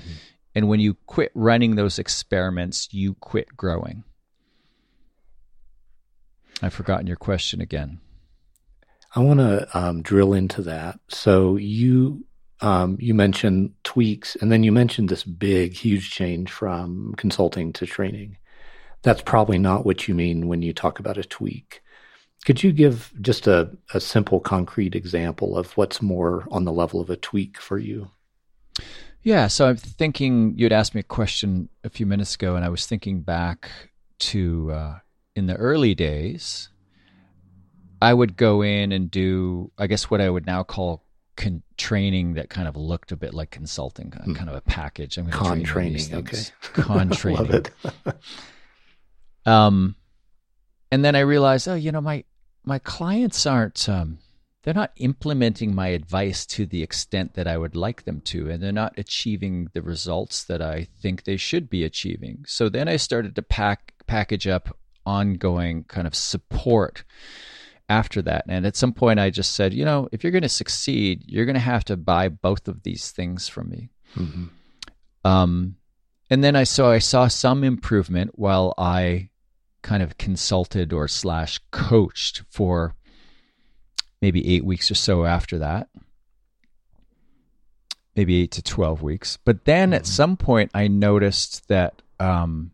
[0.54, 4.04] And when you quit running those experiments, you quit growing.
[6.60, 8.00] I've forgotten your question again.
[9.14, 10.98] I want to um, drill into that.
[11.08, 12.24] So you
[12.60, 17.86] um, you mentioned tweaks, and then you mentioned this big, huge change from consulting to
[17.86, 18.36] training
[19.02, 21.82] that's probably not what you mean when you talk about a tweak.
[22.44, 27.00] Could you give just a, a simple, concrete example of what's more on the level
[27.00, 28.10] of a tweak for you?
[29.22, 32.68] Yeah, so I'm thinking you'd asked me a question a few minutes ago, and I
[32.68, 33.70] was thinking back
[34.18, 34.98] to uh,
[35.36, 36.68] in the early days,
[38.00, 41.04] I would go in and do, I guess, what I would now call
[41.36, 44.34] con- training that kind of looked a bit like consulting, mm.
[44.34, 45.18] kind of a package.
[45.18, 46.42] I'm con training, okay.
[46.72, 47.66] Con training.
[49.46, 49.96] Um,
[50.90, 52.24] and then I realized, oh, you know, my
[52.64, 54.18] my clients aren't um,
[54.62, 58.62] they're not implementing my advice to the extent that I would like them to, and
[58.62, 62.44] they're not achieving the results that I think they should be achieving.
[62.46, 67.02] So then I started to pack package up ongoing kind of support
[67.88, 68.44] after that.
[68.48, 71.44] And at some point, I just said, you know, if you're going to succeed, you're
[71.44, 73.90] going to have to buy both of these things from me.
[74.16, 74.46] Mm-hmm.
[75.24, 75.76] Um,
[76.30, 79.30] and then I saw I saw some improvement while I
[79.82, 82.94] kind of consulted or slash coached for
[84.20, 85.88] maybe eight weeks or so after that
[88.16, 89.94] maybe eight to 12 weeks but then mm-hmm.
[89.94, 92.70] at some point i noticed that um,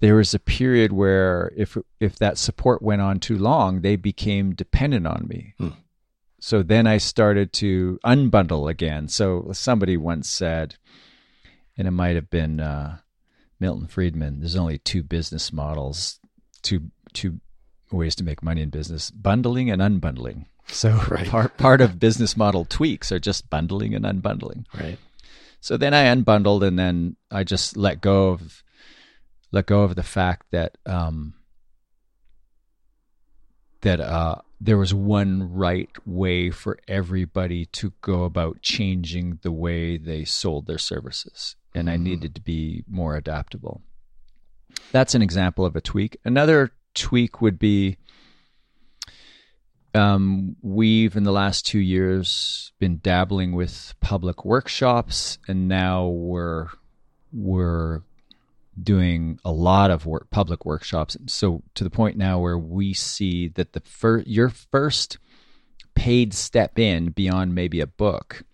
[0.00, 4.54] there was a period where if if that support went on too long they became
[4.54, 5.74] dependent on me mm.
[6.38, 10.76] so then i started to unbundle again so somebody once said
[11.76, 12.98] and it might have been uh,
[13.60, 16.20] Milton Friedman, there's only two business models,
[16.62, 17.40] two two
[17.90, 20.46] ways to make money in business: bundling and unbundling.
[20.68, 21.28] So right.
[21.28, 24.66] part part of business model tweaks are just bundling and unbundling.
[24.74, 24.98] Right.
[25.60, 28.62] So then I unbundled, and then I just let go of
[29.50, 31.34] let go of the fact that um,
[33.80, 39.96] that uh, there was one right way for everybody to go about changing the way
[39.96, 43.80] they sold their services and I needed to be more adaptable.
[44.92, 46.18] That's an example of a tweak.
[46.24, 47.96] Another tweak would be
[49.94, 56.68] um, we've in the last two years been dabbling with public workshops, and now we're
[57.32, 58.02] we're
[58.80, 61.16] doing a lot of work, public workshops.
[61.26, 65.18] So to the point now where we see that the fir- your first
[65.94, 68.44] paid step in beyond maybe a book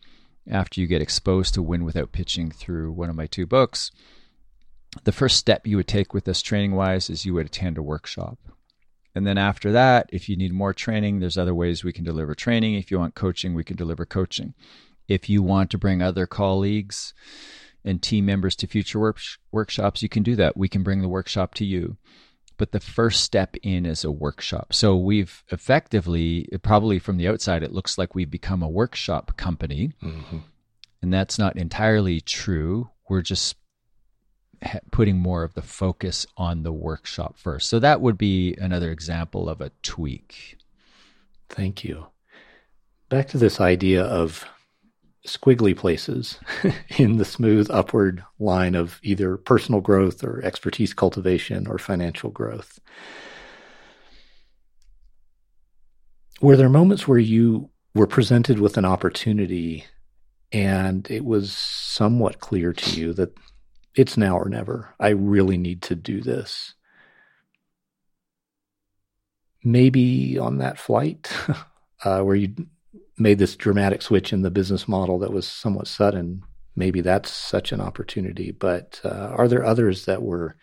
[0.51, 3.91] after you get exposed to win without pitching through one of my two books,
[5.05, 7.83] the first step you would take with us training wise is you would attend a
[7.83, 8.39] workshop.
[9.15, 12.35] And then after that, if you need more training, there's other ways we can deliver
[12.35, 12.75] training.
[12.75, 14.55] If you want coaching, we can deliver coaching.
[15.09, 17.15] If you want to bring other colleagues
[17.85, 19.21] and team members to future work-
[19.53, 20.57] workshops, you can do that.
[20.57, 21.97] We can bring the workshop to you
[22.57, 24.73] but the first step in is a workshop.
[24.73, 29.93] So we've effectively, probably from the outside, it looks like we've become a workshop company.
[30.03, 30.39] Mm-hmm.
[31.03, 32.91] And that's not entirely true.
[33.09, 33.57] We're just
[34.91, 37.69] putting more of the focus on the workshop first.
[37.69, 40.57] So that would be another example of a tweak.
[41.51, 42.07] Thank you.
[43.11, 44.47] Back to this idea of
[45.27, 46.39] squiggly places
[46.99, 52.79] in the smooth upward line of either personal growth or expertise cultivation or financial growth.
[56.41, 59.85] Were there moments where you were presented with an opportunity
[60.53, 63.37] and it was somewhat clear to you that
[63.97, 64.95] it's now or never.
[64.99, 66.75] I really need to do this.
[69.63, 71.33] Maybe on that flight
[72.05, 72.55] uh, where you
[73.17, 76.43] made this dramatic switch in the business model that was somewhat sudden,
[76.77, 78.51] maybe that's such an opportunity.
[78.51, 80.57] But uh, are there others that were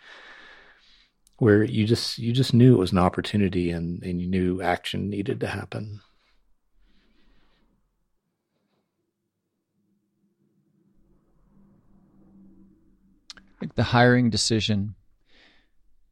[1.37, 5.09] where you just you just knew it was an opportunity and, and you knew action
[5.09, 6.01] needed to happen?
[13.61, 14.95] Like the hiring decision,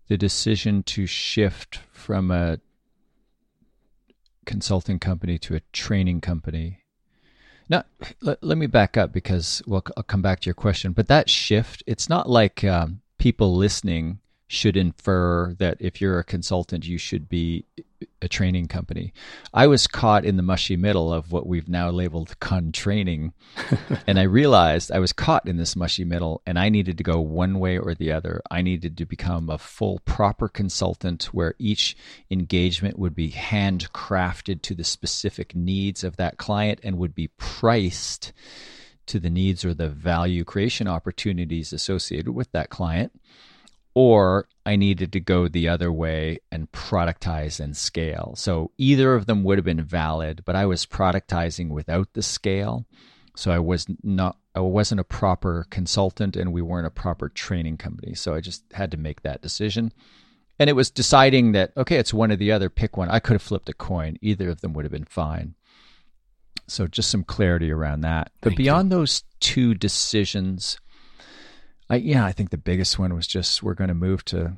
[0.07, 2.59] the decision to shift from a
[4.50, 6.80] consulting company to a training company.
[7.70, 7.84] Now,
[8.20, 10.91] let, let me back up because well, I'll come back to your question.
[10.91, 14.18] But that shift, it's not like um, people listening
[14.50, 17.64] should infer that if you're a consultant, you should be
[18.20, 19.14] a training company.
[19.54, 23.34] I was caught in the mushy middle of what we've now labeled con training.
[24.08, 27.22] and I realized I was caught in this mushy middle and I needed to go
[27.22, 28.41] one way or the other.
[28.50, 31.95] I needed to become a full, proper consultant where each
[32.32, 38.34] engagement would be handcrafted to the specific needs of that client and would be priced
[39.06, 43.12] to the needs or the value creation opportunities associated with that client
[43.93, 48.33] or I needed to go the other way and productize and scale.
[48.37, 52.85] So either of them would have been valid, but I was productizing without the scale.
[53.35, 57.77] So I was not I wasn't a proper consultant and we weren't a proper training
[57.77, 58.13] company.
[58.13, 59.93] So I just had to make that decision.
[60.59, 63.09] And it was deciding that okay, it's one or the other, pick one.
[63.09, 64.17] I could have flipped a coin.
[64.21, 65.55] Either of them would have been fine.
[66.67, 68.31] So just some clarity around that.
[68.41, 68.97] But Thank beyond you.
[68.97, 70.79] those two decisions,
[71.89, 74.57] I, yeah, I think the biggest one was just we're going to move to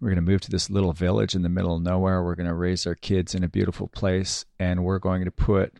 [0.00, 2.22] we're going to move to this little village in the middle of nowhere.
[2.22, 5.72] We're going to raise our kids in a beautiful place, and we're going to put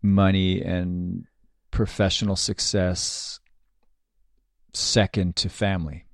[0.00, 1.26] money and
[1.70, 3.40] professional success
[4.72, 6.04] second to family.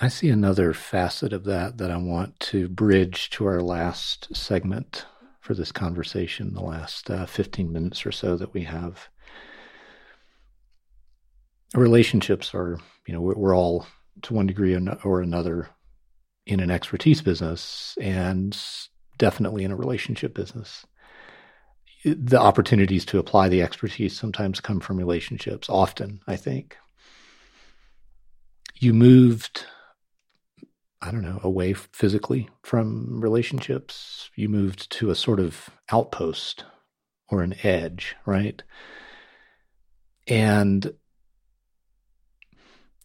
[0.00, 5.06] I see another facet of that that I want to bridge to our last segment
[5.40, 9.08] for this conversation, the last uh, 15 minutes or so that we have
[11.74, 13.86] relationships are, you know, we're, all
[14.22, 15.68] to one degree or another
[16.46, 18.58] in an expertise business and
[19.18, 20.86] definitely in a relationship business.
[22.04, 26.76] The opportunities to apply the expertise sometimes come from relationships, often, I think.
[28.76, 29.64] You moved,
[31.02, 34.30] I don't know, away physically from relationships.
[34.36, 36.64] You moved to a sort of outpost
[37.28, 38.62] or an edge, right?
[40.28, 40.92] And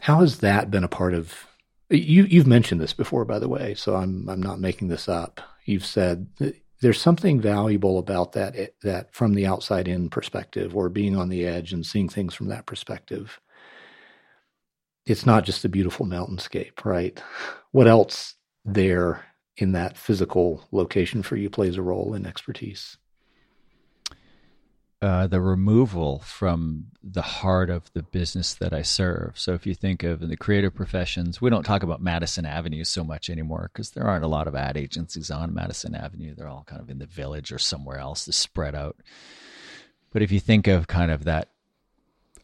[0.04, 1.47] how has that been a part of
[1.89, 2.26] you?
[2.26, 5.39] You've mentioned this before, by the way, so I'm I'm not making this up.
[5.64, 6.28] You've said
[6.82, 11.30] there's something valuable about that eh, that from the outside in perspective, or being on
[11.30, 13.39] the edge and seeing things from that perspective.
[15.06, 17.22] It's not just a beautiful mountainscape, right?
[17.72, 18.36] What else
[18.66, 19.24] there
[19.56, 22.97] in that physical location for you plays a role in expertise?
[25.04, 29.34] Uh, the removal from the heart of the business that I serve.
[29.38, 32.86] So if you think of in the creative professions, we don't talk about Madison Avenue
[32.86, 36.34] so much anymore because there aren't a lot of ad agencies on Madison Avenue.
[36.34, 38.96] They're all kind of in the village or somewhere else, to spread out.
[40.13, 41.50] But if you think of kind of that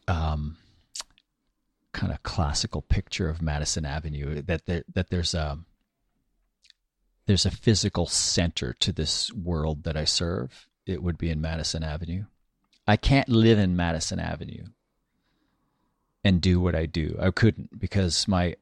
[0.06, 0.58] um,
[1.94, 5.60] kind of classical picture of Madison Avenue, that there, that there's a
[7.24, 10.66] there's a physical center to this world that I serve.
[10.84, 12.24] It would be in Madison Avenue.
[12.90, 14.64] I can't live in Madison Avenue
[16.24, 17.16] and do what I do.
[17.20, 18.56] I couldn't because my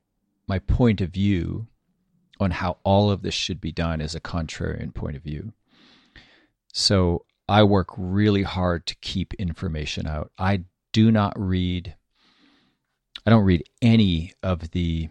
[0.46, 1.66] my point of view
[2.38, 5.54] on how all of this should be done is a contrarian point of view.
[6.74, 10.30] So I work really hard to keep information out.
[10.36, 11.96] I do not read
[13.24, 15.08] I don't read any of the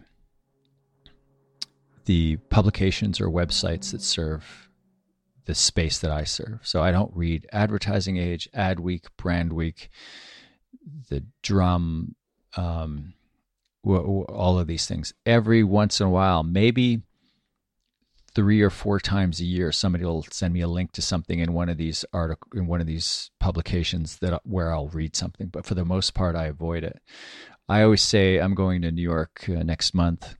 [2.04, 4.67] the publications or websites that serve
[5.48, 6.60] the space that I serve.
[6.62, 9.88] So I don't read Advertising Age, Ad Week, Brand Week,
[11.08, 12.14] the Drum,
[12.54, 13.14] um,
[13.82, 15.14] all of these things.
[15.24, 17.00] Every once in a while, maybe
[18.34, 21.54] three or four times a year, somebody will send me a link to something in
[21.54, 25.46] one of these article in one of these publications that where I'll read something.
[25.46, 27.00] But for the most part, I avoid it.
[27.70, 30.36] I always say I'm going to New York uh, next month,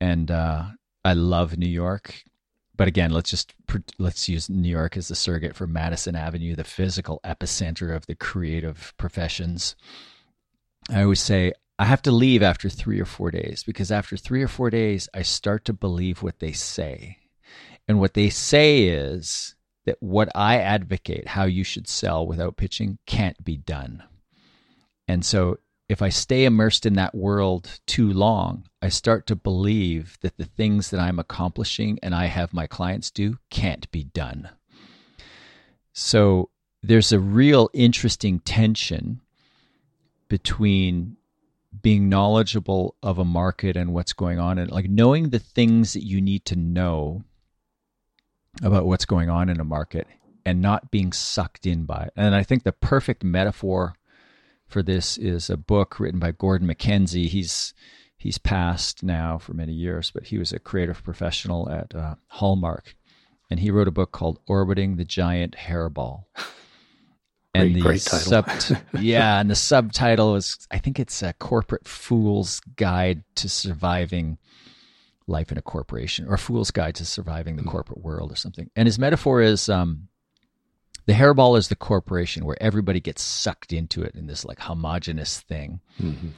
[0.00, 0.64] and uh,
[1.04, 2.24] I love New York
[2.76, 3.54] but again, let's just
[3.98, 8.14] let's use New York as the surrogate for Madison Avenue, the physical epicenter of the
[8.14, 9.76] creative professions.
[10.90, 14.42] I always say I have to leave after three or four days because after three
[14.42, 17.18] or four days, I start to believe what they say.
[17.86, 22.98] And what they say is that what I advocate, how you should sell without pitching,
[23.06, 24.02] can't be done.
[25.06, 25.58] And so
[25.88, 30.44] if I stay immersed in that world too long, I start to believe that the
[30.44, 34.48] things that I'm accomplishing and I have my clients do can't be done.
[35.92, 36.50] So
[36.82, 39.20] there's a real interesting tension
[40.28, 41.16] between
[41.82, 46.04] being knowledgeable of a market and what's going on and like knowing the things that
[46.04, 47.24] you need to know
[48.62, 50.06] about what's going on in a market
[50.46, 52.12] and not being sucked in by it.
[52.16, 53.94] And I think the perfect metaphor
[54.66, 57.28] for this is a book written by Gordon MacKenzie.
[57.28, 57.74] He's
[58.16, 62.94] he's passed now for many years, but he was a creative professional at uh, Hallmark,
[63.50, 66.24] and he wrote a book called "Orbiting the Giant Hairball."
[67.54, 68.50] and great, the great sub
[69.00, 74.38] yeah, and the subtitle is I think it's a corporate fool's guide to surviving
[75.26, 77.70] life in a corporation or a fool's guide to surviving the mm.
[77.70, 78.70] corporate world or something.
[78.76, 80.08] And his metaphor is um,
[81.06, 85.40] the hairball is the corporation where everybody gets sucked into it in this like homogenous
[85.40, 85.80] thing.
[86.00, 86.28] Mm-hmm.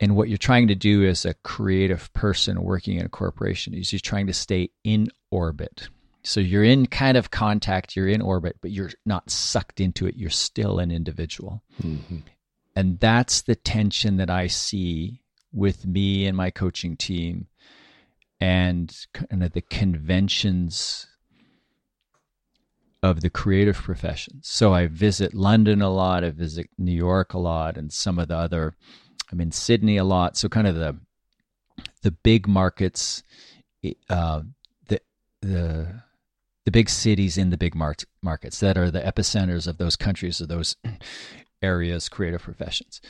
[0.00, 3.92] And what you're trying to do as a creative person working in a corporation is
[3.92, 5.88] you're trying to stay in orbit.
[6.22, 10.16] So you're in kind of contact, you're in orbit, but you're not sucked into it.
[10.16, 11.62] You're still an individual.
[11.82, 12.18] Mm-hmm.
[12.76, 15.22] And that's the tension that I see
[15.52, 17.48] with me and my coaching team
[18.40, 21.06] and kind of the conventions
[23.02, 24.48] of the creative professions.
[24.48, 28.28] So I visit London a lot, I visit New York a lot, and some of
[28.28, 28.74] the other.
[29.32, 30.36] I'm in Sydney a lot.
[30.36, 30.96] So kind of the
[32.02, 33.22] the big markets,
[34.08, 34.42] uh,
[34.88, 35.00] the
[35.40, 36.02] the
[36.64, 40.40] the big cities in the big mar- markets that are the epicenters of those countries
[40.40, 40.76] or those
[41.62, 43.00] areas, creative professions.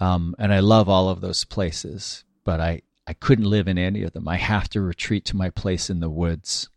[0.00, 4.02] Um, and I love all of those places, but I I couldn't live in any
[4.02, 4.28] of them.
[4.28, 6.68] I have to retreat to my place in the woods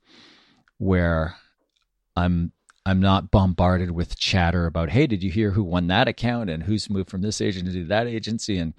[0.77, 1.37] where
[2.19, 2.51] I'm
[2.85, 6.63] I'm not bombarded with chatter about, hey, did you hear who won that account and
[6.63, 8.73] who's moved from this agency to that agency and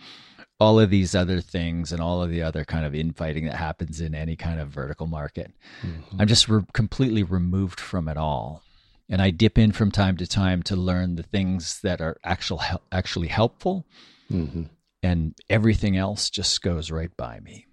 [0.59, 4.01] all of these other things and all of the other kind of infighting that happens
[4.01, 5.53] in any kind of vertical market.
[5.83, 6.21] Mm-hmm.
[6.21, 8.63] I'm just re- completely removed from it all.
[9.09, 12.63] And I dip in from time to time to learn the things that are actual
[12.93, 13.87] actually helpful.
[14.31, 14.65] Mm-hmm.
[15.03, 17.67] And everything else just goes right by me.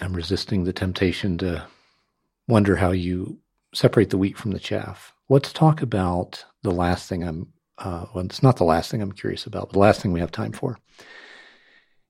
[0.00, 1.66] I'm resisting the temptation to
[2.48, 3.38] wonder how you
[3.74, 5.12] separate the wheat from the chaff.
[5.28, 7.48] Let's talk about the last thing I'm,
[7.78, 10.20] uh, well, it's not the last thing I'm curious about, but the last thing we
[10.20, 10.78] have time for.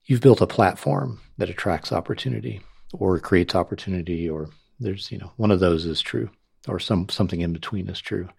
[0.05, 2.61] You've built a platform that attracts opportunity
[2.93, 6.29] or creates opportunity, or there's, you know, one of those is true,
[6.67, 8.29] or some something in between is true.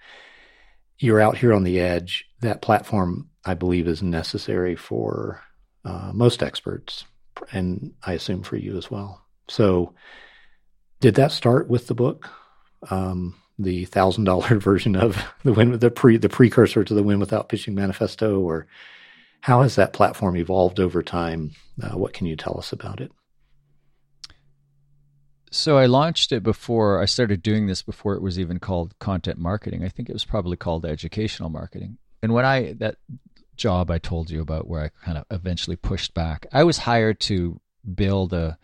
[0.99, 2.25] You're out here on the edge.
[2.41, 5.43] That platform, I believe, is necessary for
[5.85, 7.05] uh, most experts,
[7.53, 9.27] and I assume for you as well.
[9.49, 9.95] So,
[11.01, 12.31] did that start with the book?
[12.91, 17.21] Um, the thousand dollar version of the win the pre the precursor to the win
[17.21, 18.67] without pitching manifesto or
[19.41, 21.53] how has that platform evolved over time?
[21.81, 23.13] Uh, what can you tell us about it?
[25.53, 29.39] So i launched it before i started doing this before it was even called content
[29.39, 29.85] marketing.
[29.85, 31.99] I think it was probably called educational marketing.
[32.23, 32.97] And when i that
[33.57, 37.19] job i told you about where i kind of eventually pushed back i was hired
[37.19, 37.59] to
[37.95, 38.59] build a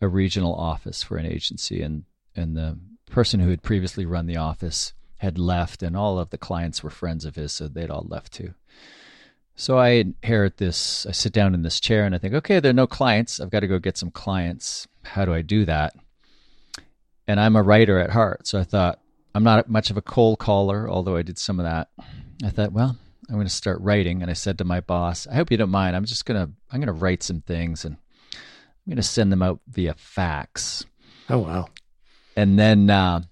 [0.00, 2.04] a regional office for an agency and
[2.34, 2.76] and the
[3.10, 6.90] person who had previously run the office had left, and all of the clients were
[6.90, 8.54] friends of his, so they'd all left too.
[9.54, 11.06] So I inherit this.
[11.06, 13.40] I sit down in this chair and I think, okay, there are no clients.
[13.40, 14.86] I've got to go get some clients.
[15.02, 15.94] How do I do that?
[17.26, 18.46] And I'm a writer at heart.
[18.46, 19.00] So I thought,
[19.34, 21.88] I'm not much of a cold caller, although I did some of that.
[22.44, 24.20] I thought, well, I'm going to start writing.
[24.20, 25.96] And I said to my boss, I hope you don't mind.
[25.96, 27.96] I'm just going to, I'm going to write some things and
[28.34, 30.84] I'm going to send them out via fax.
[31.30, 31.68] Oh, wow
[32.36, 33.22] and then uh,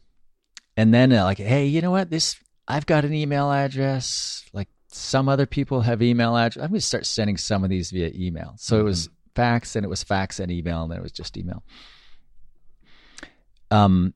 [0.76, 2.10] and then uh, like, hey, you know what?
[2.10, 2.36] This
[2.66, 4.44] I've got an email address.
[4.52, 6.62] Like some other people have email address.
[6.62, 8.54] I'm going to start sending some of these via email.
[8.56, 8.80] So mm-hmm.
[8.80, 9.14] it was mm-hmm.
[9.34, 11.62] fax, and it was fax and email, and then it was just email.
[13.70, 14.14] Um,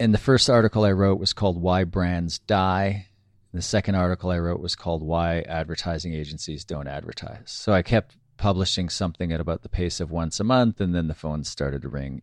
[0.00, 3.06] and the first article I wrote was called "Why Brands Die."
[3.52, 8.16] The second article I wrote was called "Why Advertising Agencies Don't Advertise." So I kept
[8.36, 11.82] publishing something at about the pace of once a month, and then the phone started
[11.82, 12.22] to ring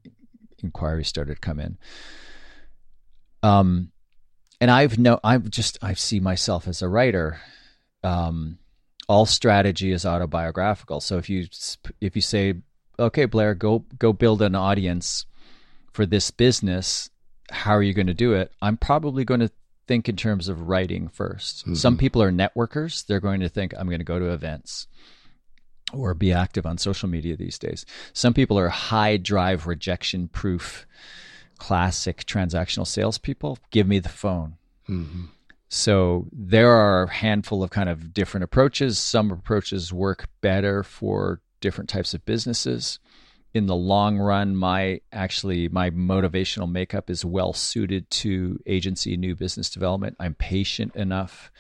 [0.65, 1.77] inquiries started to come in.
[3.43, 3.91] Um,
[4.59, 7.39] and I've no, I've just I see myself as a writer.
[8.03, 8.59] Um,
[9.07, 11.01] all strategy is autobiographical.
[11.01, 11.47] So if you
[12.01, 12.55] if you say,
[12.97, 15.25] okay, Blair, go go build an audience
[15.93, 17.09] for this business,
[17.51, 18.51] how are you going to do it?
[18.61, 19.51] I'm probably going to
[19.87, 21.73] think in terms of writing 1st mm-hmm.
[21.75, 23.05] Some people are networkers.
[23.05, 24.87] They're going to think I'm going to go to events
[25.93, 27.85] or be active on social media these days.
[28.13, 30.85] Some people are high drive rejection proof
[31.57, 34.57] classic transactional salespeople, give me the phone.
[34.89, 35.25] Mm-hmm.
[35.69, 38.99] So there are a handful of kind of different approaches.
[38.99, 42.99] Some approaches work better for different types of businesses.
[43.53, 49.33] In the long run, my actually my motivational makeup is well suited to agency new
[49.33, 50.17] business development.
[50.19, 51.51] I'm patient enough.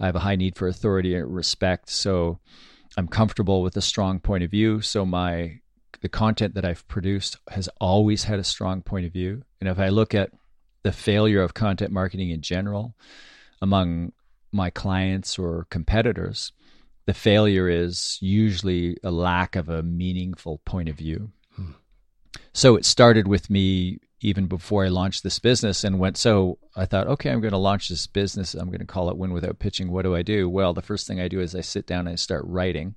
[0.00, 1.90] I have a high need for authority and respect.
[1.90, 2.40] So
[2.96, 4.80] I'm comfortable with a strong point of view.
[4.80, 5.60] So my
[6.00, 9.42] the content that I've produced has always had a strong point of view.
[9.60, 10.32] And if I look at
[10.82, 12.94] the failure of content marketing in general
[13.60, 14.12] among
[14.50, 16.52] my clients or competitors,
[17.06, 21.30] the failure is usually a lack of a meaningful point of view.
[21.54, 21.72] Hmm.
[22.52, 26.86] So it started with me even before I launched this business and went, so I
[26.86, 28.54] thought, okay, I'm going to launch this business.
[28.54, 29.90] I'm going to call it Win Without Pitching.
[29.90, 30.48] What do I do?
[30.48, 32.94] Well, the first thing I do is I sit down and I start writing.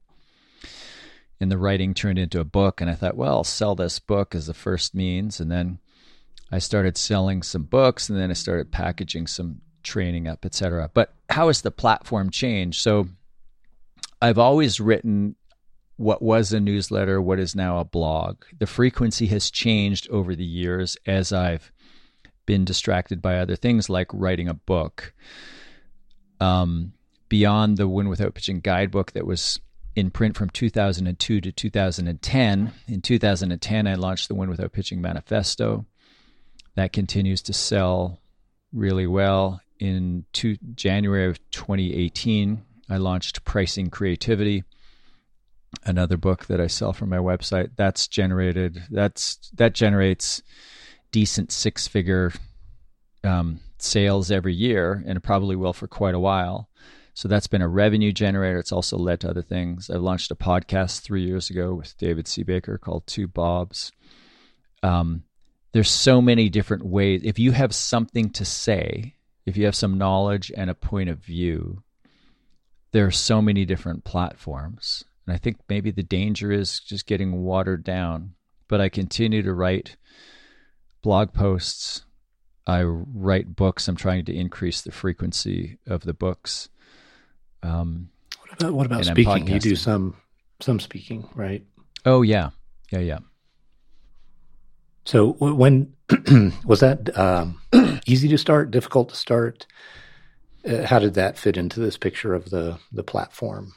[1.40, 2.80] And the writing turned into a book.
[2.80, 5.40] And I thought, well, I'll sell this book as the first means.
[5.40, 5.80] And then
[6.52, 10.90] I started selling some books and then I started packaging some training up, etc.
[10.94, 12.82] But how has the platform changed?
[12.82, 13.08] So
[14.22, 15.36] I've always written
[15.98, 18.44] what was a newsletter, what is now a blog.
[18.58, 21.72] The frequency has changed over the years as I've
[22.46, 25.14] been distracted by other things like writing a book.
[26.40, 26.94] Um,
[27.30, 29.60] beyond the Win Without Pitching guidebook that was
[29.96, 32.72] in print from 2002 to 2010.
[32.88, 35.86] In 2010, I launched the Win Without Pitching Manifesto.
[36.76, 38.20] That continues to sell
[38.74, 39.62] really well.
[39.80, 44.64] In two, January of 2018, I launched Pricing Creativity
[45.84, 47.72] another book that I sell from my website.
[47.76, 50.42] That's generated that's that generates
[51.12, 52.32] decent six figure
[53.24, 56.70] um, sales every year, and it probably will for quite a while.
[57.14, 58.60] So that's been a revenue generator.
[58.60, 59.90] It's also led to other things.
[59.90, 62.44] I launched a podcast three years ago with David C.
[62.44, 63.94] Baker called Two Bobs.
[64.84, 65.24] Um,
[65.72, 67.22] there's so many different ways.
[67.24, 69.16] If you have something to say,
[69.46, 71.84] if you have some knowledge and a point of view,
[72.92, 75.06] there are so many different platforms.
[75.26, 78.34] And I think maybe the danger is just getting watered down.
[78.68, 79.96] But I continue to write
[81.02, 82.04] blog posts.
[82.68, 83.88] I write books.
[83.88, 86.70] I'm trying to increase the frequency of the books.
[87.62, 89.48] Um, what about what about speaking?
[89.48, 90.16] You do some
[90.62, 91.64] some speaking, right?
[92.06, 92.50] Oh yeah,
[92.92, 93.20] yeah, yeah.
[95.06, 95.94] So when
[96.66, 97.62] was that um,
[98.08, 98.72] easy to start?
[98.72, 99.68] Difficult to start?
[100.68, 103.74] Uh, how did that fit into this picture of the the platform?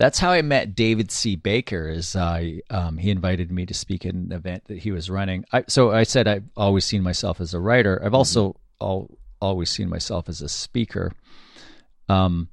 [0.00, 1.36] That's how I met David C.
[1.36, 1.86] Baker.
[1.86, 5.44] Is I um, he invited me to speak at an event that he was running.
[5.52, 8.00] I, so I said I've always seen myself as a writer.
[8.00, 8.14] I've mm-hmm.
[8.14, 9.10] also all,
[9.42, 11.12] always seen myself as a speaker.
[12.08, 12.48] Um,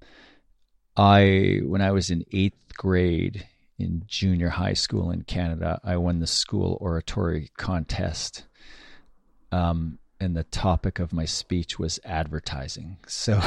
[0.98, 3.48] I when I was in eighth grade
[3.80, 8.44] in junior high school in Canada, I won the school oratory contest.
[9.54, 12.98] Um, and the topic of my speech was advertising.
[13.08, 13.40] So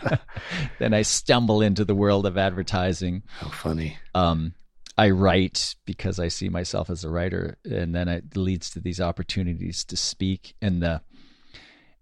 [0.78, 3.22] then I stumble into the world of advertising.
[3.38, 3.98] How funny.
[4.14, 4.54] Um,
[4.96, 9.00] I write because I see myself as a writer, and then it leads to these
[9.00, 10.54] opportunities to speak.
[10.62, 11.02] And the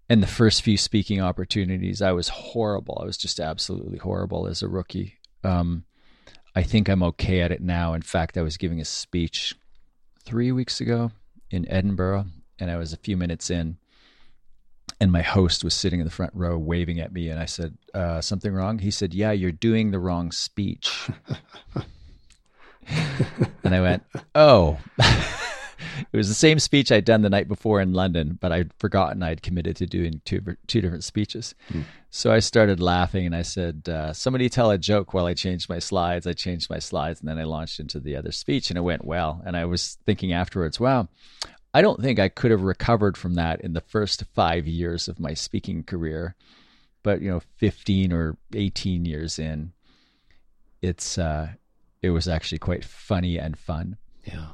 [0.09, 2.99] and the first few speaking opportunities, I was horrible.
[3.01, 5.19] I was just absolutely horrible as a rookie.
[5.43, 5.85] Um,
[6.55, 7.93] I think I'm okay at it now.
[7.93, 9.55] In fact, I was giving a speech
[10.23, 11.11] three weeks ago
[11.49, 12.25] in Edinburgh
[12.59, 13.77] and I was a few minutes in,
[14.99, 17.77] and my host was sitting in the front row waving at me, and I said,
[17.93, 21.09] uh, "Something wrong?" He said, "Yeah, you're doing the wrong speech."
[23.63, 24.03] and I went,
[24.35, 24.79] "Oh."
[26.11, 29.23] it was the same speech I'd done the night before in London, but I'd forgotten
[29.23, 31.55] I'd committed to doing two two different speeches.
[31.69, 31.83] Mm.
[32.09, 35.69] So I started laughing and I said, uh, "Somebody tell a joke while I changed
[35.69, 38.77] my slides." I changed my slides and then I launched into the other speech, and
[38.77, 39.41] it went well.
[39.45, 41.09] And I was thinking afterwards, "Wow,
[41.73, 45.19] I don't think I could have recovered from that in the first five years of
[45.19, 46.35] my speaking career.
[47.01, 49.73] But, you know, 15 or 18 years in,
[50.81, 51.49] it's, uh,
[52.01, 53.97] it was actually quite funny and fun.
[54.23, 54.49] Yeah.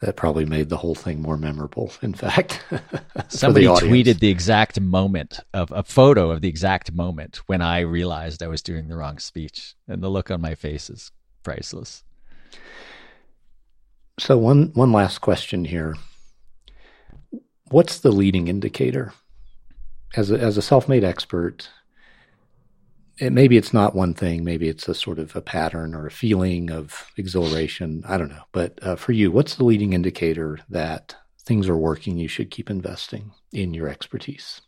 [0.00, 1.92] That probably made the whole thing more memorable.
[2.02, 2.62] In fact,
[3.28, 8.42] somebody tweeted the exact moment of a photo of the exact moment when I realized
[8.42, 11.10] I was doing the wrong speech, and the look on my face is
[11.42, 12.04] priceless.
[14.18, 15.96] So one one last question here.
[17.70, 19.12] What's the leading indicator?
[20.16, 21.68] As a, as a self-made expert,
[23.18, 24.44] it, maybe it's not one thing.
[24.44, 28.04] Maybe it's a sort of a pattern or a feeling of exhilaration.
[28.06, 28.44] I don't know.
[28.52, 32.16] But uh, for you, what's the leading indicator that things are working?
[32.16, 34.60] You should keep investing in your expertise.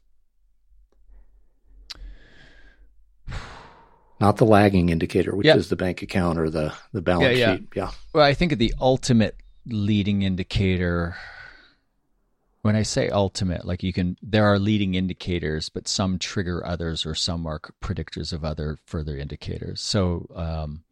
[4.21, 7.57] Not the lagging indicator, which is the bank account or the the balance yeah, yeah.
[7.57, 7.69] sheet.
[7.75, 7.91] Yeah.
[8.13, 9.37] Well, I think of the ultimate
[9.67, 11.17] leading indicator
[12.67, 17.07] when I say ultimate, like you can, there are leading indicators, but some trigger others
[17.07, 19.81] or some are predictors of other further indicators.
[19.81, 20.83] So, um,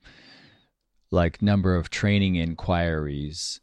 [1.10, 3.60] like number of training inquiries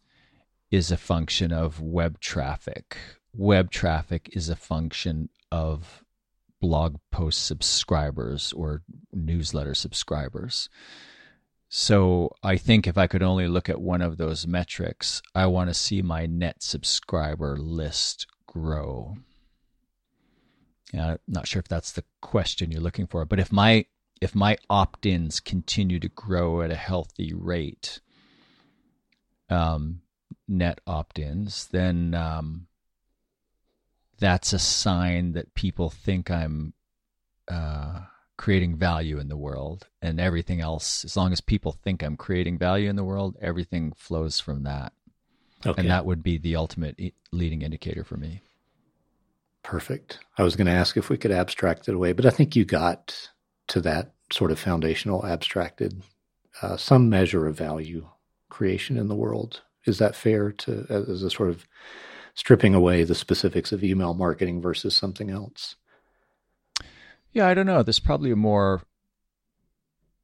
[0.72, 2.98] is a function of web traffic.
[3.34, 6.04] Web traffic is a function of
[6.62, 10.70] blog post subscribers or newsletter subscribers.
[11.68, 15.70] So I think if I could only look at one of those metrics, I want
[15.70, 19.16] to see my net subscriber list grow.
[20.94, 23.86] I'm not sure if that's the question you're looking for, but if my
[24.20, 28.02] if my opt-ins continue to grow at a healthy rate,
[29.50, 30.02] um,
[30.48, 32.68] net opt-ins, then um,
[34.20, 36.74] that's a sign that people think I'm
[37.48, 38.02] uh,
[38.38, 42.58] creating value in the world and everything else as long as people think i'm creating
[42.58, 44.94] value in the world everything flows from that.
[45.64, 45.80] Okay.
[45.80, 47.00] and that would be the ultimate
[47.32, 48.42] leading indicator for me.
[49.62, 50.18] Perfect.
[50.40, 52.66] I was going to ask if we could abstract it away but i think you
[52.66, 53.30] got
[53.68, 56.02] to that sort of foundational abstracted
[56.64, 58.08] uh, some measure of value
[58.50, 59.62] creation in the world.
[59.86, 61.68] Is that fair to as a sort of
[62.34, 65.76] stripping away the specifics of email marketing versus something else
[67.34, 67.84] yeah, I don't know.
[67.84, 68.82] There's probably a more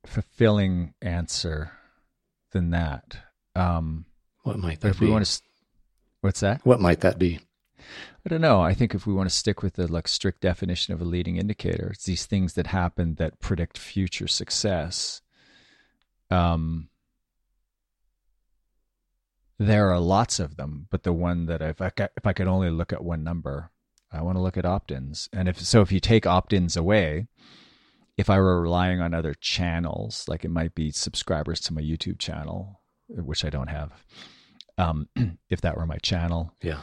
[0.06, 1.72] fulfilling answer
[2.52, 3.18] than that.
[3.56, 4.06] Um,
[4.44, 5.06] what might that if be?
[5.06, 5.42] We want to,
[6.22, 6.66] what's that?
[6.66, 7.40] What might that be?
[8.26, 8.62] I don't know.
[8.62, 11.38] I think if we want to stick with the like strict definition of a leading
[11.38, 15.22] indicator, it's these things that happen that predict future success.
[16.30, 16.90] Um,
[19.60, 22.70] there are lots of them, but the one that if I if I could only
[22.70, 23.72] look at one number,
[24.12, 25.30] I want to look at opt-ins.
[25.34, 27.28] And if so, if you take opt-ins away,
[28.18, 32.20] if I were relying on other channels, like it might be subscribers to my YouTube
[32.20, 33.92] channel, which I don't have.
[34.78, 35.10] Um,
[35.50, 36.82] if that were my channel, yeah,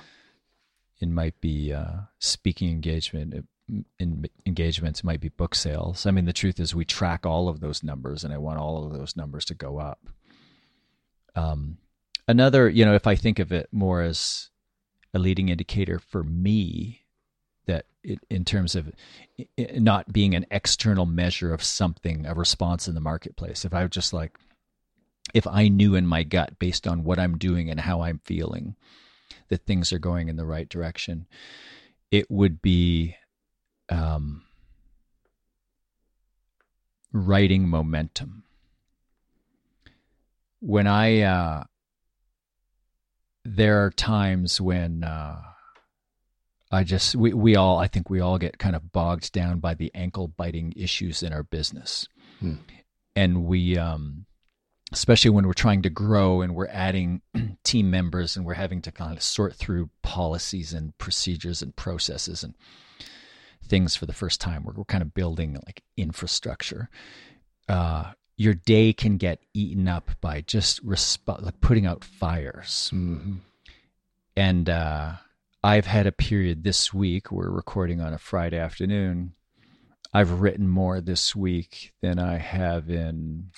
[1.00, 3.46] it might be uh, speaking engagement.
[3.98, 6.04] In engagements, it might be book sales.
[6.04, 8.84] I mean, the truth is, we track all of those numbers, and I want all
[8.84, 10.06] of those numbers to go up.
[11.34, 11.78] Um,
[12.28, 14.50] another, you know, if I think of it more as
[15.12, 17.02] a leading indicator for me,
[17.66, 18.92] that it, in terms of
[19.58, 23.64] not being an external measure of something, a response in the marketplace.
[23.64, 24.38] If I just like,
[25.32, 28.76] if I knew in my gut based on what I'm doing and how I'm feeling
[29.48, 31.26] that things are going in the right direction,
[32.10, 33.16] it would be
[33.88, 34.42] um,
[37.12, 38.44] writing momentum.
[40.60, 41.64] When I, uh,
[43.44, 45.40] there are times when, uh,
[46.72, 49.74] I just we we all I think we all get kind of bogged down by
[49.74, 52.08] the ankle biting issues in our business,
[52.40, 52.54] hmm.
[53.14, 54.26] and we um,
[54.92, 57.20] especially when we're trying to grow and we're adding
[57.64, 62.44] team members and we're having to kind of sort through policies and procedures and processes
[62.44, 62.54] and
[63.66, 64.62] things for the first time.
[64.64, 66.90] We're, we're kind of building like infrastructure.
[67.68, 73.36] Uh, your day can get eaten up by just resp- like putting out fires, mm-hmm.
[74.36, 75.12] and uh,
[75.62, 77.30] I've had a period this week.
[77.30, 79.32] We're recording on a Friday afternoon.
[80.12, 83.50] I've written more this week than I have in,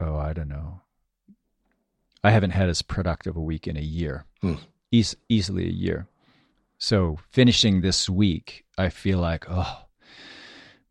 [0.00, 0.80] oh, I don't know.
[2.24, 4.54] I haven't had as productive a week in a year, hmm.
[4.90, 6.08] e- easily a year.
[6.78, 9.82] So finishing this week, I feel like, oh,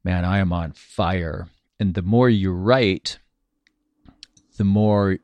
[0.04, 1.48] man, I am on fire.
[1.80, 3.20] And the more you write,
[4.58, 5.18] the more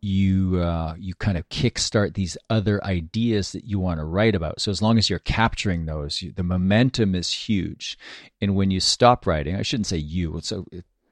[0.00, 4.60] you uh, you kind of kickstart these other ideas that you want to write about.
[4.60, 7.98] So as long as you're capturing those, you, the momentum is huge.
[8.40, 10.64] And when you stop writing, I shouldn't say you, so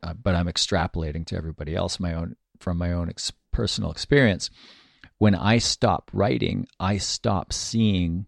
[0.02, 4.50] uh, but I'm extrapolating to everybody else my own from my own ex- personal experience.
[5.18, 8.26] When I stop writing, I stop seeing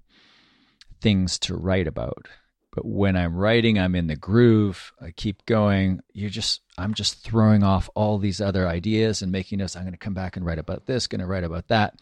[1.00, 2.28] things to write about.
[2.76, 4.92] But when I'm writing, I'm in the groove.
[5.00, 6.00] I keep going.
[6.12, 9.94] You're just, I'm just throwing off all these other ideas and making us, I'm going
[9.94, 11.98] to come back and write about this, going to write about that.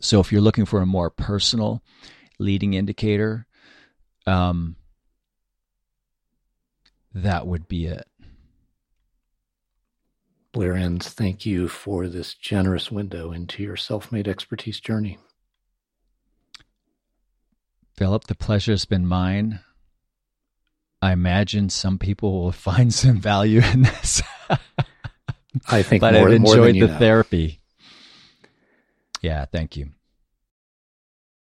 [0.00, 1.80] So if you're looking for a more personal
[2.40, 3.46] leading indicator,
[4.26, 4.74] um,
[7.14, 8.08] that would be it.
[10.50, 15.18] Blair Enns, thank you for this generous window into your self made expertise journey.
[18.02, 19.60] Philip, the pleasure's been mine.
[21.00, 24.20] I imagine some people will find some value in this.
[25.68, 26.98] I think, but more, I've enjoyed the know.
[26.98, 27.60] therapy.
[29.20, 29.90] Yeah, thank you.